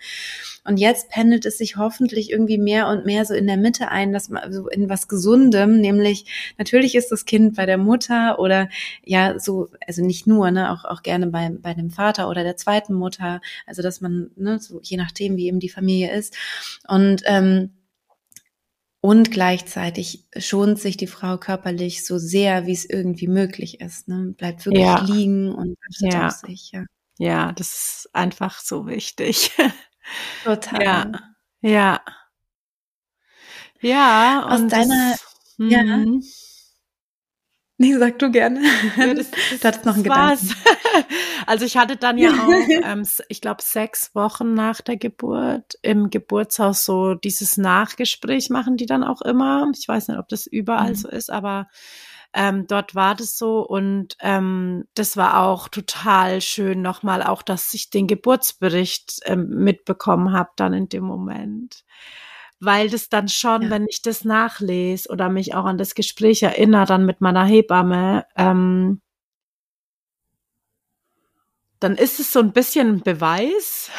[0.65, 4.11] Und jetzt pendelt es sich hoffentlich irgendwie mehr und mehr so in der Mitte ein,
[4.11, 8.69] dass man so in was Gesundem, nämlich natürlich ist das Kind bei der Mutter oder
[9.03, 12.55] ja, so, also nicht nur, ne, auch, auch gerne bei, bei dem Vater oder der
[12.55, 16.37] zweiten Mutter, also dass man, ne, so je nachdem, wie eben die Familie ist.
[16.87, 17.71] Und ähm,
[19.01, 24.07] und gleichzeitig schont sich die Frau körperlich so sehr, wie es irgendwie möglich ist.
[24.07, 24.33] Ne?
[24.37, 25.03] Bleibt wirklich ja.
[25.03, 26.27] liegen und achtet ja.
[26.27, 26.71] auf sich.
[26.71, 26.85] Ja.
[27.17, 29.51] ja, das ist einfach so wichtig.
[30.45, 30.83] Total.
[30.83, 31.11] Ja.
[31.61, 32.01] Ja.
[33.81, 34.47] Ja.
[34.49, 35.15] Aus deiner,
[35.57, 36.05] ja.
[37.81, 38.61] Nee, sag du gerne.
[38.97, 40.53] Ja, das, das, du hattest noch einen Gedanken.
[41.45, 42.49] Also ich hatte dann ja auch,
[42.83, 48.85] ähm, ich glaube, sechs Wochen nach der Geburt im Geburtshaus so dieses Nachgespräch machen die
[48.85, 49.71] dann auch immer.
[49.75, 50.95] Ich weiß nicht, ob das überall mhm.
[50.95, 51.69] so ist, aber
[52.33, 57.73] ähm, dort war das so und ähm, das war auch total schön nochmal, auch dass
[57.73, 61.85] ich den Geburtsbericht ähm, mitbekommen habe dann in dem Moment
[62.59, 63.69] weil das dann schon, ja.
[63.69, 68.25] wenn ich das nachlese oder mich auch an das Gespräch erinnere, dann mit meiner Hebamme,
[68.35, 69.01] ähm,
[71.79, 73.89] dann ist es so ein bisschen ein Beweis,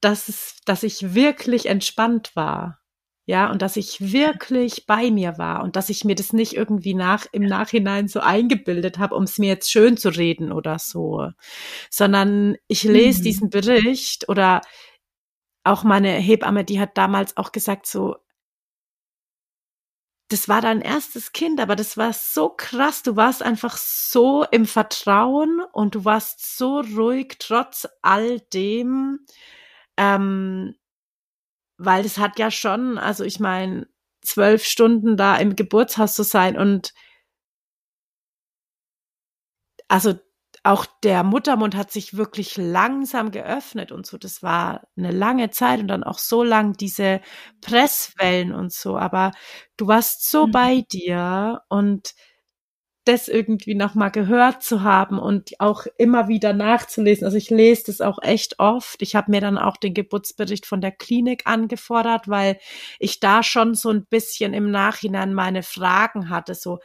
[0.00, 2.80] dass es, dass ich wirklich entspannt war.
[3.26, 6.92] Ja, und dass ich wirklich bei mir war und dass ich mir das nicht irgendwie
[6.92, 11.30] nach, im Nachhinein so eingebildet habe, um es mir jetzt schön zu reden oder so,
[11.88, 13.22] sondern ich lese mhm.
[13.24, 14.60] diesen Bericht oder
[15.64, 18.16] auch meine Hebamme, die hat damals auch gesagt, so,
[20.28, 23.02] das war dein erstes Kind, aber das war so krass.
[23.02, 29.20] Du warst einfach so im Vertrauen und du warst so ruhig trotz all dem,
[29.96, 30.74] ähm,
[31.78, 33.86] weil das hat ja schon, also ich meine,
[34.22, 36.94] zwölf Stunden da im Geburtshaus zu sein und
[39.88, 40.14] also
[40.64, 44.16] auch der Muttermund hat sich wirklich langsam geöffnet und so.
[44.16, 47.20] Das war eine lange Zeit und dann auch so lang diese
[47.60, 48.96] Presswellen und so.
[48.96, 49.32] Aber
[49.76, 50.50] du warst so mhm.
[50.52, 52.14] bei dir und
[53.04, 57.26] das irgendwie nochmal gehört zu haben und auch immer wieder nachzulesen.
[57.26, 59.02] Also ich lese das auch echt oft.
[59.02, 62.58] Ich habe mir dann auch den Geburtsbericht von der Klinik angefordert, weil
[62.98, 66.54] ich da schon so ein bisschen im Nachhinein meine Fragen hatte.
[66.54, 66.78] So,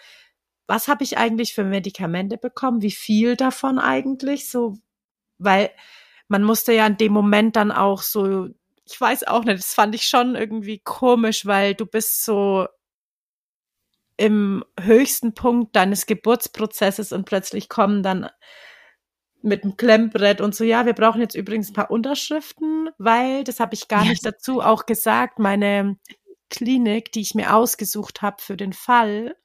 [0.69, 4.77] was habe ich eigentlich für Medikamente bekommen, wie viel davon eigentlich, so,
[5.39, 5.71] weil
[6.27, 8.49] man musste ja in dem Moment dann auch so,
[8.85, 12.67] ich weiß auch nicht, das fand ich schon irgendwie komisch, weil du bist so
[14.15, 18.29] im höchsten Punkt deines Geburtsprozesses und plötzlich kommen dann
[19.41, 23.59] mit dem Klemmbrett und so, ja, wir brauchen jetzt übrigens ein paar Unterschriften, weil, das
[23.59, 24.09] habe ich gar yes.
[24.09, 25.97] nicht dazu auch gesagt, meine
[26.51, 29.35] Klinik, die ich mir ausgesucht habe für den Fall,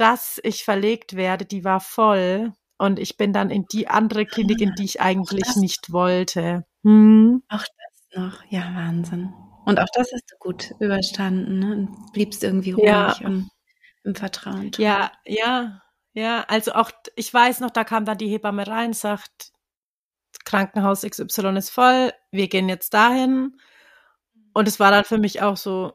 [0.00, 2.52] dass ich verlegt werde, die war voll.
[2.78, 6.64] Und ich bin dann in die andere Klinik, in die ich eigentlich nicht wollte.
[6.82, 7.42] Hm.
[7.48, 9.34] Auch das noch, ja, Wahnsinn.
[9.66, 11.72] Und auch das hast du gut überstanden ne?
[11.72, 13.14] und bliebst irgendwie ruhig ja.
[13.22, 13.50] und
[14.04, 14.70] im Vertrauen.
[14.78, 15.82] Ja, ja,
[16.14, 16.44] ja.
[16.48, 19.52] Also auch, ich weiß noch, da kam dann die Hebamme rein, sagt,
[20.46, 23.60] Krankenhaus XY ist voll, wir gehen jetzt dahin.
[24.54, 25.92] Und es war dann für mich auch so,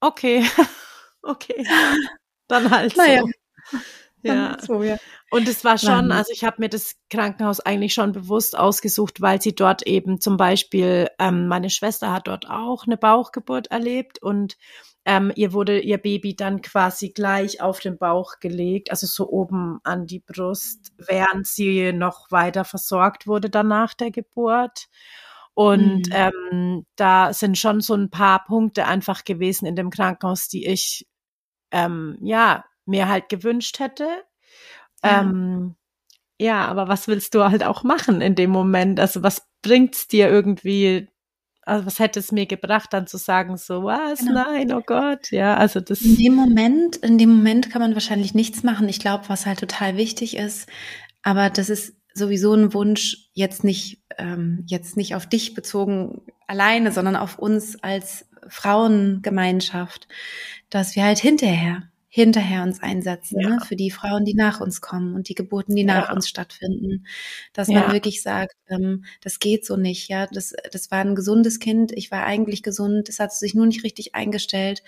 [0.00, 0.46] okay,
[1.22, 1.66] okay
[2.52, 3.22] dann halt naja.
[3.22, 3.78] so.
[4.24, 4.56] Ja.
[4.60, 4.98] So, ja.
[5.32, 9.42] Und es war schon, also ich habe mir das Krankenhaus eigentlich schon bewusst ausgesucht, weil
[9.42, 14.56] sie dort eben zum Beispiel, ähm, meine Schwester hat dort auch eine Bauchgeburt erlebt und
[15.04, 19.80] ähm, ihr wurde ihr Baby dann quasi gleich auf den Bauch gelegt, also so oben
[19.82, 24.86] an die Brust, während sie noch weiter versorgt wurde danach der Geburt.
[25.54, 26.12] Und mhm.
[26.12, 31.06] ähm, da sind schon so ein paar Punkte einfach gewesen in dem Krankenhaus, die ich
[31.72, 34.06] ähm, ja, mir halt gewünscht hätte.
[35.02, 35.22] Ja.
[35.22, 35.74] Ähm,
[36.38, 39.00] ja, aber was willst du halt auch machen in dem Moment?
[39.00, 41.08] Also was bringt's dir irgendwie?
[41.64, 44.32] Also was hätte es mir gebracht, dann zu sagen, so was, genau.
[44.32, 46.02] nein, oh Gott, ja, also das.
[46.02, 48.88] In dem Moment, in dem Moment kann man wahrscheinlich nichts machen.
[48.88, 50.68] Ich glaube, was halt total wichtig ist,
[51.22, 56.90] aber das ist sowieso ein Wunsch, jetzt nicht, ähm, jetzt nicht auf dich bezogen alleine,
[56.90, 60.08] sondern auf uns als Frauengemeinschaft,
[60.70, 61.82] dass wir halt hinterher,
[62.14, 63.48] hinterher uns einsetzen, ja.
[63.48, 63.58] ne?
[63.66, 66.14] für die Frauen, die nach uns kommen und die Geburten, die nach ja.
[66.14, 67.06] uns stattfinden.
[67.54, 67.80] Dass ja.
[67.80, 71.90] man wirklich sagt, ähm, das geht so nicht, ja, das, das war ein gesundes Kind,
[71.90, 74.82] ich war eigentlich gesund, es hat sich nur nicht richtig eingestellt.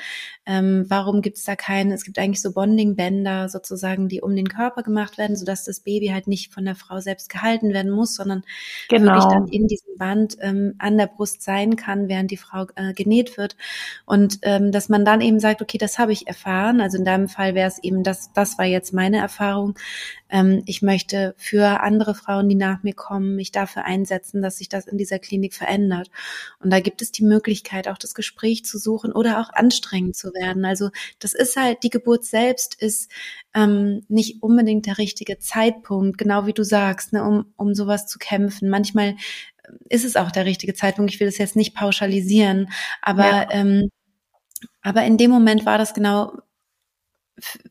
[0.44, 1.94] Ähm, warum gibt es da keine?
[1.94, 6.08] Es gibt eigentlich so Bonding-Bänder sozusagen, die um den Körper gemacht werden, sodass das Baby
[6.08, 8.42] halt nicht von der Frau selbst gehalten werden muss, sondern
[8.90, 9.14] genau.
[9.14, 12.92] wirklich dann in diesem Band ähm, an der Brust sein kann, während die Frau äh,
[12.92, 13.56] genäht wird.
[14.04, 17.28] Und ähm, dass man dann eben sagt, okay, das habe ich erfahren, also in deinem
[17.28, 19.78] Fall wäre es eben, das, das war jetzt meine Erfahrung.
[20.28, 24.68] Ähm, ich möchte für andere Frauen, die nach mir kommen, mich dafür einsetzen, dass sich
[24.68, 26.10] das in dieser Klinik verändert.
[26.60, 30.28] Und da gibt es die Möglichkeit, auch das Gespräch zu suchen oder auch anstrengend zu
[30.34, 30.64] werden.
[30.64, 33.10] Also das ist halt, die Geburt selbst ist
[33.54, 38.18] ähm, nicht unbedingt der richtige Zeitpunkt, genau wie du sagst, ne, um, um sowas zu
[38.18, 38.68] kämpfen.
[38.68, 39.16] Manchmal
[39.88, 41.12] ist es auch der richtige Zeitpunkt.
[41.12, 42.68] Ich will das jetzt nicht pauschalisieren,
[43.00, 43.48] aber ja.
[43.50, 43.90] ähm,
[44.82, 46.32] aber in dem Moment war das genau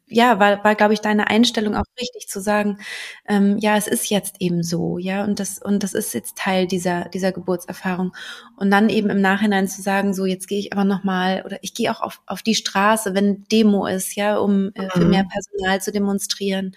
[0.08, 2.80] ja, war, war glaube ich, deine Einstellung auch richtig zu sagen,
[3.28, 6.68] ähm, ja, es ist jetzt eben so, ja, und das, und das ist jetzt Teil
[6.68, 8.14] dieser, dieser Geburtserfahrung.
[8.58, 11.74] Und dann eben im Nachhinein zu sagen, so, jetzt gehe ich aber nochmal, oder ich
[11.74, 15.10] gehe auch auf, auf die Straße, wenn Demo ist, ja, um äh, für mhm.
[15.10, 16.76] mehr Personal zu demonstrieren.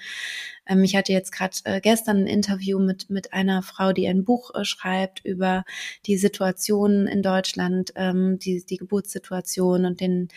[0.66, 4.24] Ähm, ich hatte jetzt gerade äh, gestern ein Interview mit, mit einer Frau, die ein
[4.24, 5.64] Buch äh, schreibt über
[6.06, 10.28] die Situation in Deutschland, ähm, die, die Geburtssituation und den,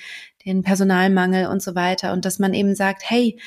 [0.45, 2.13] den Personalmangel und so weiter.
[2.13, 3.37] Und dass man eben sagt, hey,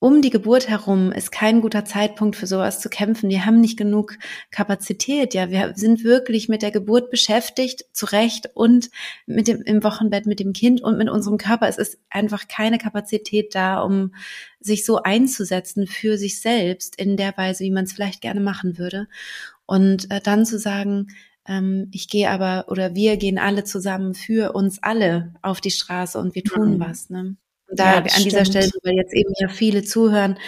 [0.00, 3.30] um die Geburt herum ist kein guter Zeitpunkt für sowas zu kämpfen.
[3.30, 4.16] Wir haben nicht genug
[4.52, 5.34] Kapazität.
[5.34, 8.90] Ja, wir sind wirklich mit der Geburt beschäftigt, zu Recht und
[9.26, 11.68] mit dem, im Wochenbett mit dem Kind und mit unserem Körper.
[11.68, 14.14] Es ist einfach keine Kapazität da, um
[14.60, 18.78] sich so einzusetzen für sich selbst in der Weise, wie man es vielleicht gerne machen
[18.78, 19.08] würde.
[19.66, 21.08] Und äh, dann zu sagen,
[21.44, 26.18] ähm, ich gehe aber oder wir gehen alle zusammen für uns alle auf die Straße
[26.20, 26.80] und wir tun mhm.
[26.80, 27.10] was.
[27.10, 27.36] Ne?
[27.70, 28.64] Da ja, an dieser stimmt.
[28.64, 30.38] Stelle, weil jetzt eben ja viele zuhören,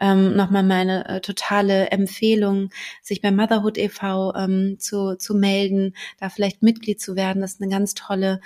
[0.00, 2.70] ähm, nochmal meine äh, totale Empfehlung,
[3.02, 4.34] sich bei Motherhood e.V.
[4.36, 7.42] Ähm, zu, zu melden, da vielleicht Mitglied zu werden.
[7.42, 8.40] Das ist eine ganz tolle,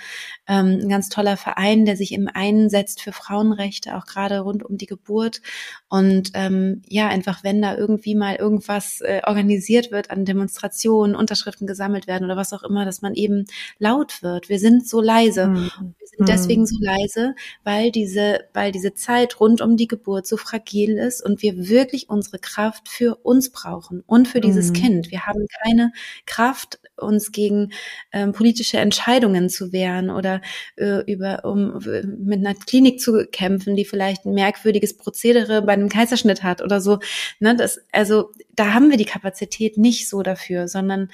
[0.47, 4.77] ähm, ein ganz toller Verein, der sich eben einsetzt für Frauenrechte, auch gerade rund um
[4.77, 5.41] die Geburt.
[5.87, 11.67] Und ähm, ja, einfach wenn da irgendwie mal irgendwas äh, organisiert wird an Demonstrationen, Unterschriften
[11.67, 13.45] gesammelt werden oder was auch immer, dass man eben
[13.77, 14.49] laut wird.
[14.49, 15.47] Wir sind so leise.
[15.47, 15.69] Mhm.
[15.99, 16.65] Wir sind deswegen mhm.
[16.65, 21.23] so leise, weil diese diese, weil diese Zeit rund um die Geburt so fragil ist
[21.23, 24.73] und wir wirklich unsere Kraft für uns brauchen und für dieses mhm.
[24.73, 25.11] Kind.
[25.11, 25.91] Wir haben keine
[26.25, 27.71] Kraft, uns gegen
[28.11, 30.41] ähm, politische Entscheidungen zu wehren oder
[30.77, 31.79] äh, über um
[32.19, 36.81] mit einer Klinik zu kämpfen, die vielleicht ein merkwürdiges Prozedere bei einem Kaiserschnitt hat oder
[36.81, 36.99] so.
[37.39, 41.09] Ne, das, also da haben wir die Kapazität nicht so dafür, sondern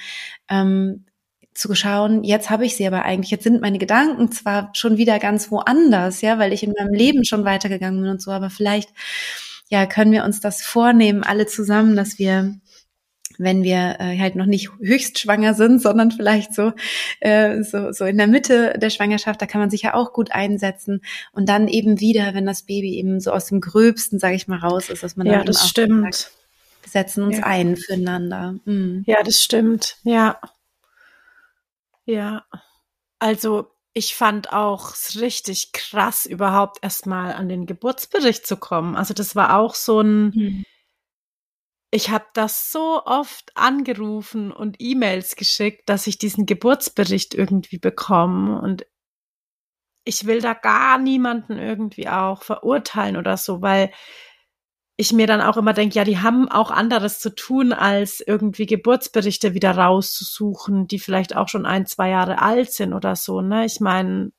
[0.49, 1.05] ähm,
[1.59, 5.19] zu schauen, jetzt habe ich sie aber eigentlich, jetzt sind meine Gedanken zwar schon wieder
[5.19, 8.89] ganz woanders, ja, weil ich in meinem Leben schon weitergegangen bin und so, aber vielleicht,
[9.69, 12.55] ja, können wir uns das vornehmen, alle zusammen, dass wir
[13.41, 16.73] wenn wir äh, halt noch nicht höchst schwanger sind, sondern vielleicht so,
[17.21, 20.33] äh, so, so in der Mitte der Schwangerschaft, da kann man sich ja auch gut
[20.33, 21.01] einsetzen.
[21.31, 24.59] Und dann eben wieder, wenn das Baby eben so aus dem Gröbsten, sage ich mal,
[24.59, 26.15] raus ist, dass man ja, dann das stimmt.
[26.15, 26.31] Sagt,
[26.81, 27.45] wir setzen uns ja.
[27.45, 28.55] ein füreinander.
[28.65, 29.03] Mhm.
[29.07, 29.95] Ja, das stimmt.
[30.03, 30.37] Ja.
[32.09, 32.43] Ja,
[33.19, 38.95] also ich fand auch richtig krass, überhaupt erstmal an den Geburtsbericht zu kommen.
[38.95, 40.65] Also das war auch so ein, mhm.
[41.91, 48.59] ich habe das so oft angerufen und E-Mails geschickt, dass ich diesen Geburtsbericht irgendwie bekomme.
[48.59, 48.87] Und
[50.03, 53.91] ich will da gar niemanden irgendwie auch verurteilen oder so, weil
[54.99, 58.65] ich mir dann auch immer denke, ja, die haben auch anderes zu tun, als irgendwie
[58.65, 63.39] Geburtsberichte wieder rauszusuchen, die vielleicht auch schon ein, zwei Jahre alt sind oder so.
[63.39, 63.63] Ne?
[63.63, 64.33] Ich meine,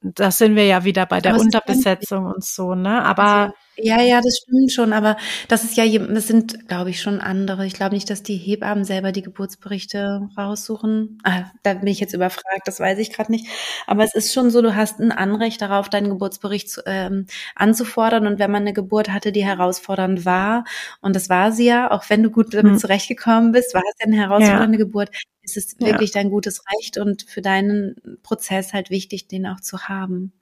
[0.00, 3.04] da sind wir ja wieder bei der Unterbesetzung und so, ne?
[3.04, 5.16] Aber also, ja, ja, das stimmt schon, aber
[5.46, 7.64] das ist ja, das sind, glaube ich, schon andere.
[7.64, 11.20] Ich glaube nicht, dass die Hebammen selber die Geburtsberichte raussuchen.
[11.22, 13.46] Ah, da bin ich jetzt überfragt, das weiß ich gerade nicht.
[13.86, 18.26] Aber es ist schon so, du hast ein Anrecht darauf, deinen Geburtsbericht zu, ähm, anzufordern.
[18.26, 20.64] Und wenn man eine Geburt hatte, die herausfordernd war,
[21.00, 22.78] und das war sie ja, auch wenn du gut damit hm.
[22.78, 24.84] zurechtgekommen bist, war es ja eine herausfordernde ja.
[24.84, 25.10] Geburt,
[25.42, 25.86] ist es ja.
[25.86, 30.32] wirklich dein gutes Recht und für deinen Prozess halt wichtig, den auch zu haben.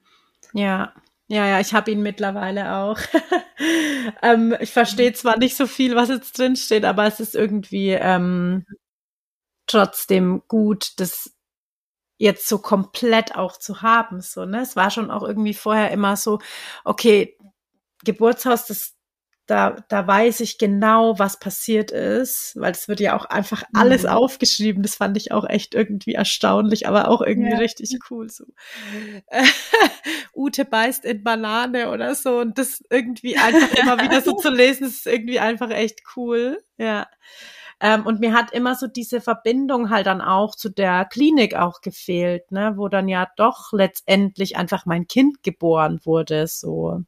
[0.53, 0.93] Ja,
[1.29, 2.99] ja, ja, ich habe ihn mittlerweile auch.
[4.21, 7.89] ähm, ich verstehe zwar nicht so viel, was jetzt drin steht, aber es ist irgendwie
[7.91, 8.65] ähm,
[9.67, 11.33] trotzdem gut, das
[12.17, 14.21] jetzt so komplett auch zu haben.
[14.21, 14.61] So, ne?
[14.61, 16.39] Es war schon auch irgendwie vorher immer so,
[16.85, 17.37] okay,
[18.05, 18.96] Geburtshaus, das
[19.47, 24.03] da, da weiß ich genau, was passiert ist, weil es wird ja auch einfach alles
[24.03, 24.09] mhm.
[24.09, 24.83] aufgeschrieben.
[24.83, 27.57] Das fand ich auch echt irgendwie erstaunlich, aber auch irgendwie ja.
[27.57, 28.29] richtig cool.
[28.29, 28.43] So.
[30.35, 34.87] Ute beißt in Banane oder so und das irgendwie einfach immer wieder so zu lesen,
[34.87, 36.61] ist irgendwie einfach echt cool.
[36.77, 37.07] Ja.
[37.79, 41.81] Ähm, und mir hat immer so diese Verbindung halt dann auch zu der Klinik auch
[41.81, 47.03] gefehlt, ne, wo dann ja doch letztendlich einfach mein Kind geboren wurde, so.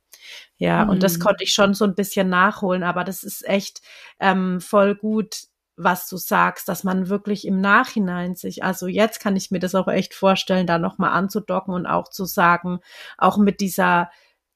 [0.59, 0.91] Ja, mhm.
[0.91, 1.21] und das mhm.
[1.21, 3.81] konnte ich schon so ein bisschen nachholen, aber das ist echt
[4.19, 5.43] ähm, voll gut,
[5.77, 9.73] was du sagst, dass man wirklich im Nachhinein sich, also jetzt kann ich mir das
[9.73, 12.79] auch echt vorstellen, da nochmal anzudocken und auch zu sagen,
[13.17, 14.09] auch mit dieser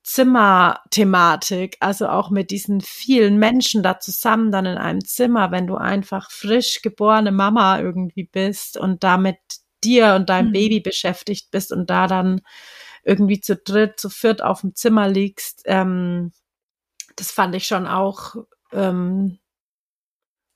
[0.03, 5.77] Zimmerthematik, also auch mit diesen vielen Menschen da zusammen dann in einem Zimmer, wenn du
[5.77, 9.37] einfach frisch geborene Mama irgendwie bist und damit
[9.81, 10.53] dir und deinem mhm.
[10.53, 12.41] Baby beschäftigt bist und da dann
[13.03, 16.31] irgendwie zu dritt, zu viert auf dem Zimmer liegst, ähm,
[17.15, 18.35] das fand ich schon auch,
[18.71, 19.39] ähm,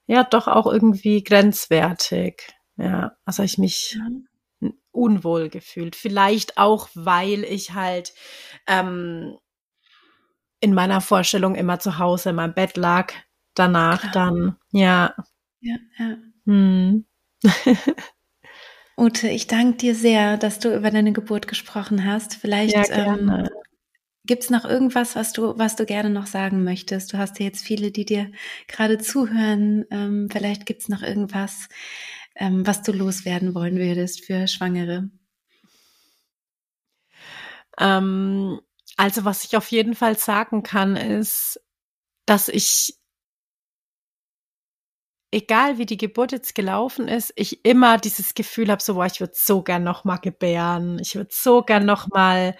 [0.07, 2.53] ja, doch auch irgendwie grenzwertig.
[2.77, 3.97] Ja, also ich mich
[4.61, 4.69] ja.
[4.91, 5.95] unwohl gefühlt.
[5.95, 8.13] Vielleicht auch, weil ich halt
[8.67, 9.37] ähm,
[10.59, 13.13] in meiner Vorstellung immer zu Hause in meinem Bett lag.
[13.53, 14.11] Danach Klar.
[14.13, 15.15] dann, ja.
[15.59, 16.17] Ja, ja.
[16.45, 17.05] Hm.
[18.97, 22.33] Ute, ich danke dir sehr, dass du über deine Geburt gesprochen hast.
[22.33, 23.47] Vielleicht ja, ähm,
[24.25, 27.13] gibt es noch irgendwas, was du, was du gerne noch sagen möchtest.
[27.13, 28.31] Du hast ja jetzt viele, die dir
[28.67, 29.85] gerade zuhören.
[29.91, 31.69] Ähm, vielleicht gibt es noch irgendwas,
[32.35, 35.09] ähm, was du loswerden wollen würdest für Schwangere.
[37.79, 38.59] Ähm,
[38.95, 41.61] also was ich auf jeden Fall sagen kann, ist,
[42.25, 42.96] dass ich
[45.31, 49.19] egal wie die Geburt jetzt gelaufen ist, ich immer dieses Gefühl habe, so, boah, ich
[49.19, 52.55] würde so gern noch mal gebären, ich würde so gern noch mal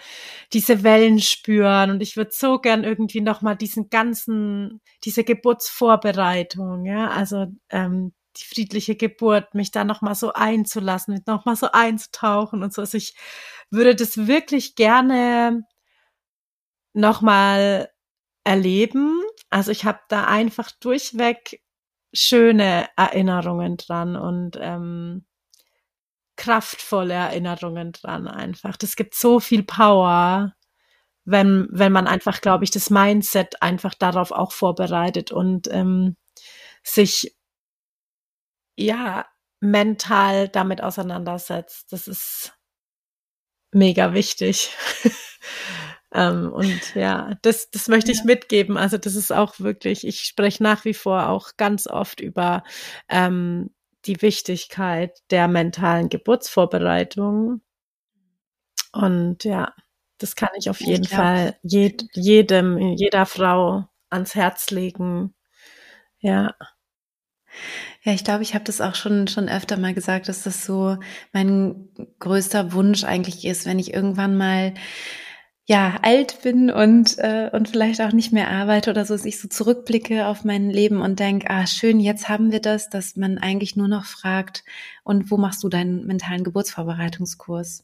[0.53, 6.85] diese Wellen spüren und ich würde so gern irgendwie noch mal diesen ganzen, diese Geburtsvorbereitung,
[6.85, 11.69] ja, also ähm, die friedliche Geburt, mich da noch mal so einzulassen, noch mal so
[11.71, 12.81] einzutauchen und so.
[12.81, 13.15] Also ich
[13.71, 15.63] würde das wirklich gerne
[16.93, 17.89] noch mal
[18.43, 19.21] erleben.
[19.49, 21.61] Also ich habe da einfach durchweg
[22.17, 25.25] schöne Erinnerungen dran und ähm,
[26.35, 28.77] kraftvolle Erinnerungen dran einfach.
[28.77, 30.53] Das gibt so viel Power,
[31.25, 36.15] wenn, wenn man einfach, glaube ich, das Mindset einfach darauf auch vorbereitet und ähm,
[36.83, 37.35] sich
[38.77, 39.25] ja
[39.59, 41.91] mental damit auseinandersetzt.
[41.91, 42.53] Das ist
[43.71, 44.69] mega wichtig.
[46.17, 48.75] Ähm, und ja, das, das möchte ich mitgeben.
[48.75, 52.63] Also das ist auch wirklich, ich spreche nach wie vor auch ganz oft über
[53.07, 53.69] ähm,
[54.05, 57.61] die Wichtigkeit der mentalen Geburtsvorbereitung.
[58.93, 59.75] Und ja,
[60.17, 65.35] das kann ich auf jeden ich Fall jed, jedem, jeder Frau ans Herz legen.
[66.17, 66.55] Ja.
[68.01, 70.97] Ja, ich glaube, ich habe das auch schon schon öfter mal gesagt, dass das so
[71.31, 71.89] mein
[72.19, 74.73] größter Wunsch eigentlich ist, wenn ich irgendwann mal
[75.67, 79.39] ja alt bin und äh, und vielleicht auch nicht mehr arbeite oder so, dass ich
[79.39, 83.37] so zurückblicke auf mein Leben und denke, ah schön, jetzt haben wir das, dass man
[83.37, 84.63] eigentlich nur noch fragt,
[85.03, 87.83] und wo machst du deinen mentalen Geburtsvorbereitungskurs?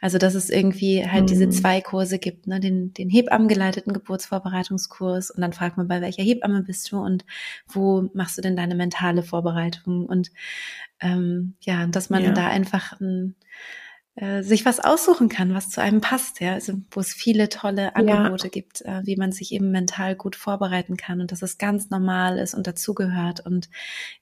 [0.00, 1.26] Also dass es irgendwie halt mhm.
[1.26, 2.60] diese zwei Kurse gibt, ne?
[2.60, 7.24] den, den Hebammengeleiteten Geburtsvorbereitungskurs und dann fragt man, bei welcher Hebamme bist du und
[7.66, 10.06] wo machst du denn deine mentale Vorbereitung?
[10.06, 10.30] Und
[11.00, 12.32] ähm, ja, dass man ja.
[12.32, 13.34] da einfach ein
[14.16, 17.94] äh, sich was aussuchen kann, was zu einem passt, ja, also wo es viele tolle
[17.96, 18.50] Angebote ja.
[18.50, 22.38] gibt, äh, wie man sich eben mental gut vorbereiten kann und dass es ganz normal
[22.38, 23.68] ist und dazugehört und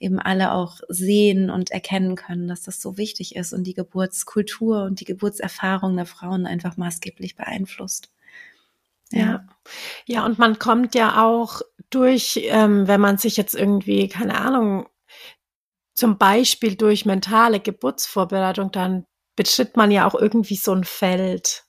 [0.01, 4.83] eben alle auch sehen und erkennen können, dass das so wichtig ist und die Geburtskultur
[4.83, 8.11] und die Geburtserfahrung der Frauen einfach maßgeblich beeinflusst.
[9.13, 9.47] Ja.
[10.07, 14.89] Ja, und man kommt ja auch durch, ähm, wenn man sich jetzt irgendwie, keine Ahnung,
[15.93, 19.07] zum Beispiel durch mentale Geburtsvorbereitung dann
[19.37, 21.65] betritt man ja auch irgendwie so ein Feld,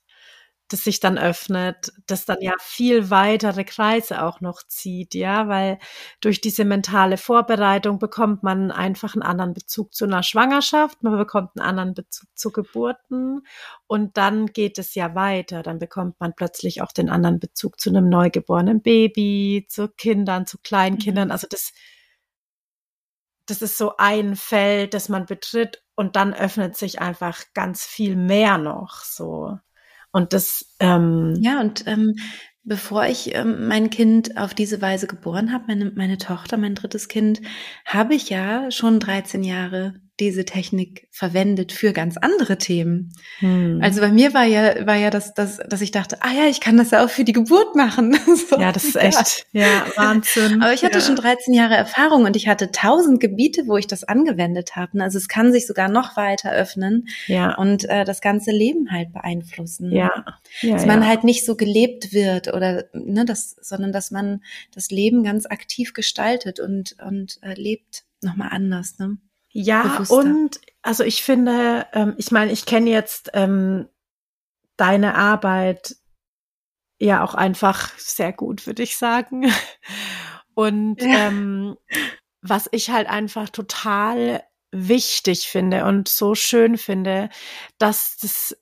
[0.70, 5.78] das sich dann öffnet, das dann ja viel weitere Kreise auch noch zieht, ja, weil
[6.22, 11.52] durch diese mentale Vorbereitung bekommt man einfach einen anderen Bezug zu einer Schwangerschaft, man bekommt
[11.56, 13.46] einen anderen Bezug zu Geburten
[13.86, 17.92] und dann geht es ja weiter, dann bekommt man plötzlich auch den anderen Bezug zu
[17.92, 21.32] einem neugeborenen Baby, zu Kindern, zu Kleinkindern, mhm.
[21.32, 21.74] also das
[23.46, 28.16] das ist so ein Feld, das man betritt und dann öffnet sich einfach ganz viel
[28.16, 29.58] mehr noch so.
[30.12, 32.16] Und das ähm, ja und ähm,
[32.64, 37.08] bevor ich ähm, mein Kind auf diese Weise geboren habe, meine, meine Tochter, mein drittes
[37.08, 37.42] Kind,
[37.86, 43.14] habe ich ja schon 13 Jahre diese Technik verwendet für ganz andere Themen.
[43.40, 43.80] Hm.
[43.82, 46.62] Also bei mir war ja, war ja das, das, dass ich dachte, ah ja, ich
[46.62, 48.18] kann das ja auch für die Geburt machen.
[48.50, 50.62] so, ja, das ist echt, ja, ja Wahnsinn.
[50.62, 51.04] Aber ich hatte ja.
[51.04, 55.04] schon 13 Jahre Erfahrung und ich hatte tausend Gebiete, wo ich das angewendet habe.
[55.04, 57.56] Also es kann sich sogar noch weiter öffnen ja.
[57.56, 59.92] und äh, das ganze Leben halt beeinflussen.
[59.92, 60.24] Ja.
[60.62, 64.42] ja dass man halt nicht so gelebt wird oder, ne, das, sondern dass man
[64.74, 69.18] das Leben ganz aktiv gestaltet und, und äh, lebt nochmal anders, ne?
[69.58, 70.16] Ja, bewusster.
[70.16, 73.88] und also ich finde, ähm, ich meine, ich kenne jetzt ähm,
[74.76, 75.96] deine Arbeit
[77.00, 79.50] ja auch einfach sehr gut, würde ich sagen.
[80.56, 81.28] Und ja.
[81.28, 81.76] ähm,
[82.42, 84.42] was ich halt einfach total
[84.72, 87.30] wichtig finde und so schön finde,
[87.78, 88.56] dass das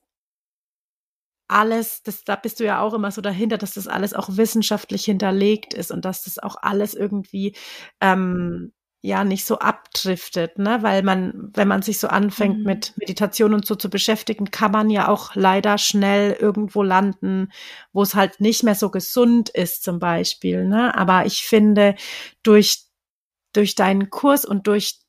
[1.46, 5.04] alles, das, da bist du ja auch immer so dahinter, dass das alles auch wissenschaftlich
[5.04, 7.54] hinterlegt ist und dass das auch alles irgendwie
[8.00, 8.73] ähm,
[9.04, 10.82] ja nicht so abdriftet, ne?
[10.82, 12.64] Weil man, wenn man sich so anfängt mhm.
[12.64, 17.52] mit Meditation und so zu beschäftigen, kann man ja auch leider schnell irgendwo landen,
[17.92, 20.66] wo es halt nicht mehr so gesund ist, zum Beispiel.
[20.66, 20.96] Ne?
[20.96, 21.96] Aber ich finde,
[22.42, 22.84] durch,
[23.52, 25.00] durch deinen Kurs und durch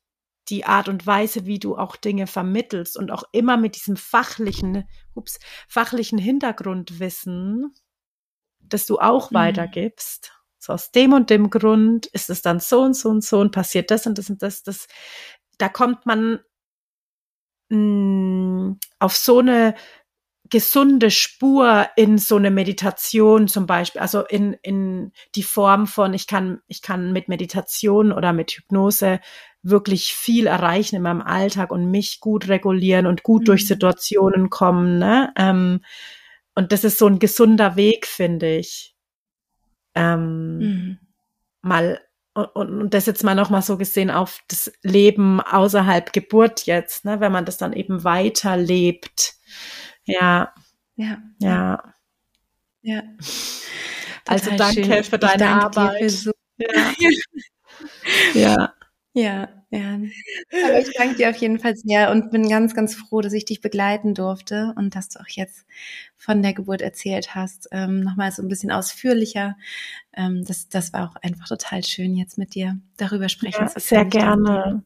[0.50, 4.86] die Art und Weise, wie du auch Dinge vermittelst und auch immer mit diesem fachlichen,
[5.14, 5.38] ups,
[5.68, 7.72] fachlichen Hintergrundwissen,
[8.60, 9.36] das du auch mhm.
[9.36, 10.35] weitergibst,
[10.66, 13.52] so aus dem und dem Grund ist es dann so und so und so und
[13.52, 14.62] passiert das und das und das.
[14.62, 14.88] das
[15.58, 16.40] da kommt man
[17.70, 19.74] mh, mm, auf so eine
[20.50, 26.26] gesunde Spur in so eine Meditation zum Beispiel, also in, in die Form von, ich
[26.28, 29.20] kann, ich kann mit Meditation oder mit Hypnose
[29.62, 33.46] wirklich viel erreichen in meinem Alltag und mich gut regulieren und gut mhm.
[33.46, 34.98] durch Situationen kommen.
[34.98, 35.32] Ne?
[35.36, 35.80] Ähm,
[36.54, 38.95] und das ist so ein gesunder Weg, finde ich
[39.96, 40.98] ähm, mhm.
[41.62, 42.00] mal
[42.34, 47.18] und, und das jetzt mal nochmal so gesehen auf das Leben außerhalb Geburt jetzt, ne,
[47.20, 49.34] wenn man das dann eben weiterlebt.
[50.04, 50.52] Ja.
[50.96, 51.18] Ja.
[51.40, 51.94] Ja.
[52.82, 53.02] Ja.
[54.26, 55.04] Also danke schön.
[55.04, 56.10] für deine danke Arbeit.
[56.10, 56.92] So ja.
[58.34, 58.72] ja.
[59.14, 59.98] Ja, ja.
[60.64, 63.44] Aber ich danke dir auf jeden Fall sehr und bin ganz, ganz froh, dass ich
[63.44, 65.66] dich begleiten durfte und dass du auch jetzt
[66.16, 67.68] von der Geburt erzählt hast.
[67.72, 69.56] Ähm, Nochmal so ein bisschen ausführlicher.
[70.12, 73.74] Ähm, das, das war auch einfach total schön, jetzt mit dir darüber sprechen ja, zu
[73.74, 73.82] können.
[73.82, 74.84] Sehr gerne.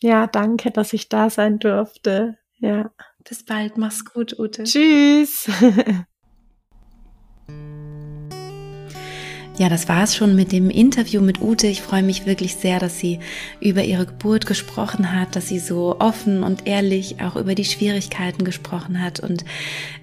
[0.00, 2.38] Ja, danke, dass ich da sein durfte.
[2.58, 2.90] Ja.
[3.28, 3.76] Bis bald.
[3.76, 4.64] Mach's gut, Ute.
[4.64, 5.50] Tschüss.
[9.58, 11.66] Ja, das war es schon mit dem Interview mit Ute.
[11.66, 13.18] Ich freue mich wirklich sehr, dass sie
[13.58, 18.44] über ihre Geburt gesprochen hat, dass sie so offen und ehrlich auch über die Schwierigkeiten
[18.44, 19.18] gesprochen hat.
[19.18, 19.44] Und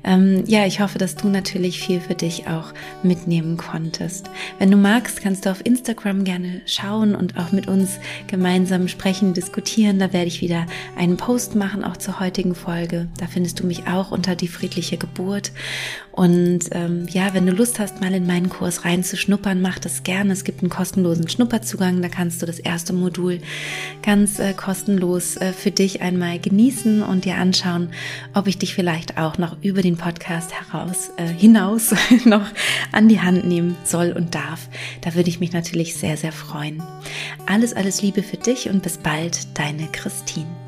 [0.04, 4.30] ähm, ja, ich hoffe, dass du natürlich viel für dich auch mitnehmen konntest.
[4.60, 7.98] Wenn du magst, kannst du auf Instagram gerne schauen und auch mit uns
[8.28, 10.00] gemeinsam sprechen, diskutieren.
[10.00, 10.66] Da werde ich wieder
[10.98, 13.08] einen Post machen, auch zur heutigen Folge.
[13.20, 15.54] Da findest du mich auch unter die friedliche Geburt.
[16.12, 20.34] Und ähm, ja, wenn du Lust hast, mal in meinen Kurs reinzuschnuppern, mach das gerne.
[20.34, 22.02] Es gibt einen kostenlosen Schnupperzugang.
[22.02, 23.40] Da kannst du das erste Modul
[24.02, 27.90] ganz äh, kostenlos äh, für dich einmal genießen und dir anschauen,
[28.34, 31.94] ob ich dich vielleicht auch noch über den Podcast heraus äh, hinaus
[32.26, 32.48] noch
[32.92, 34.68] an die Hand nehmen soll und darf.
[35.02, 36.82] Da würde ich mich natürlich sehr, sehr freuen.
[37.46, 40.65] Alles, alles Liebe für dich und bis bald, deine Christine.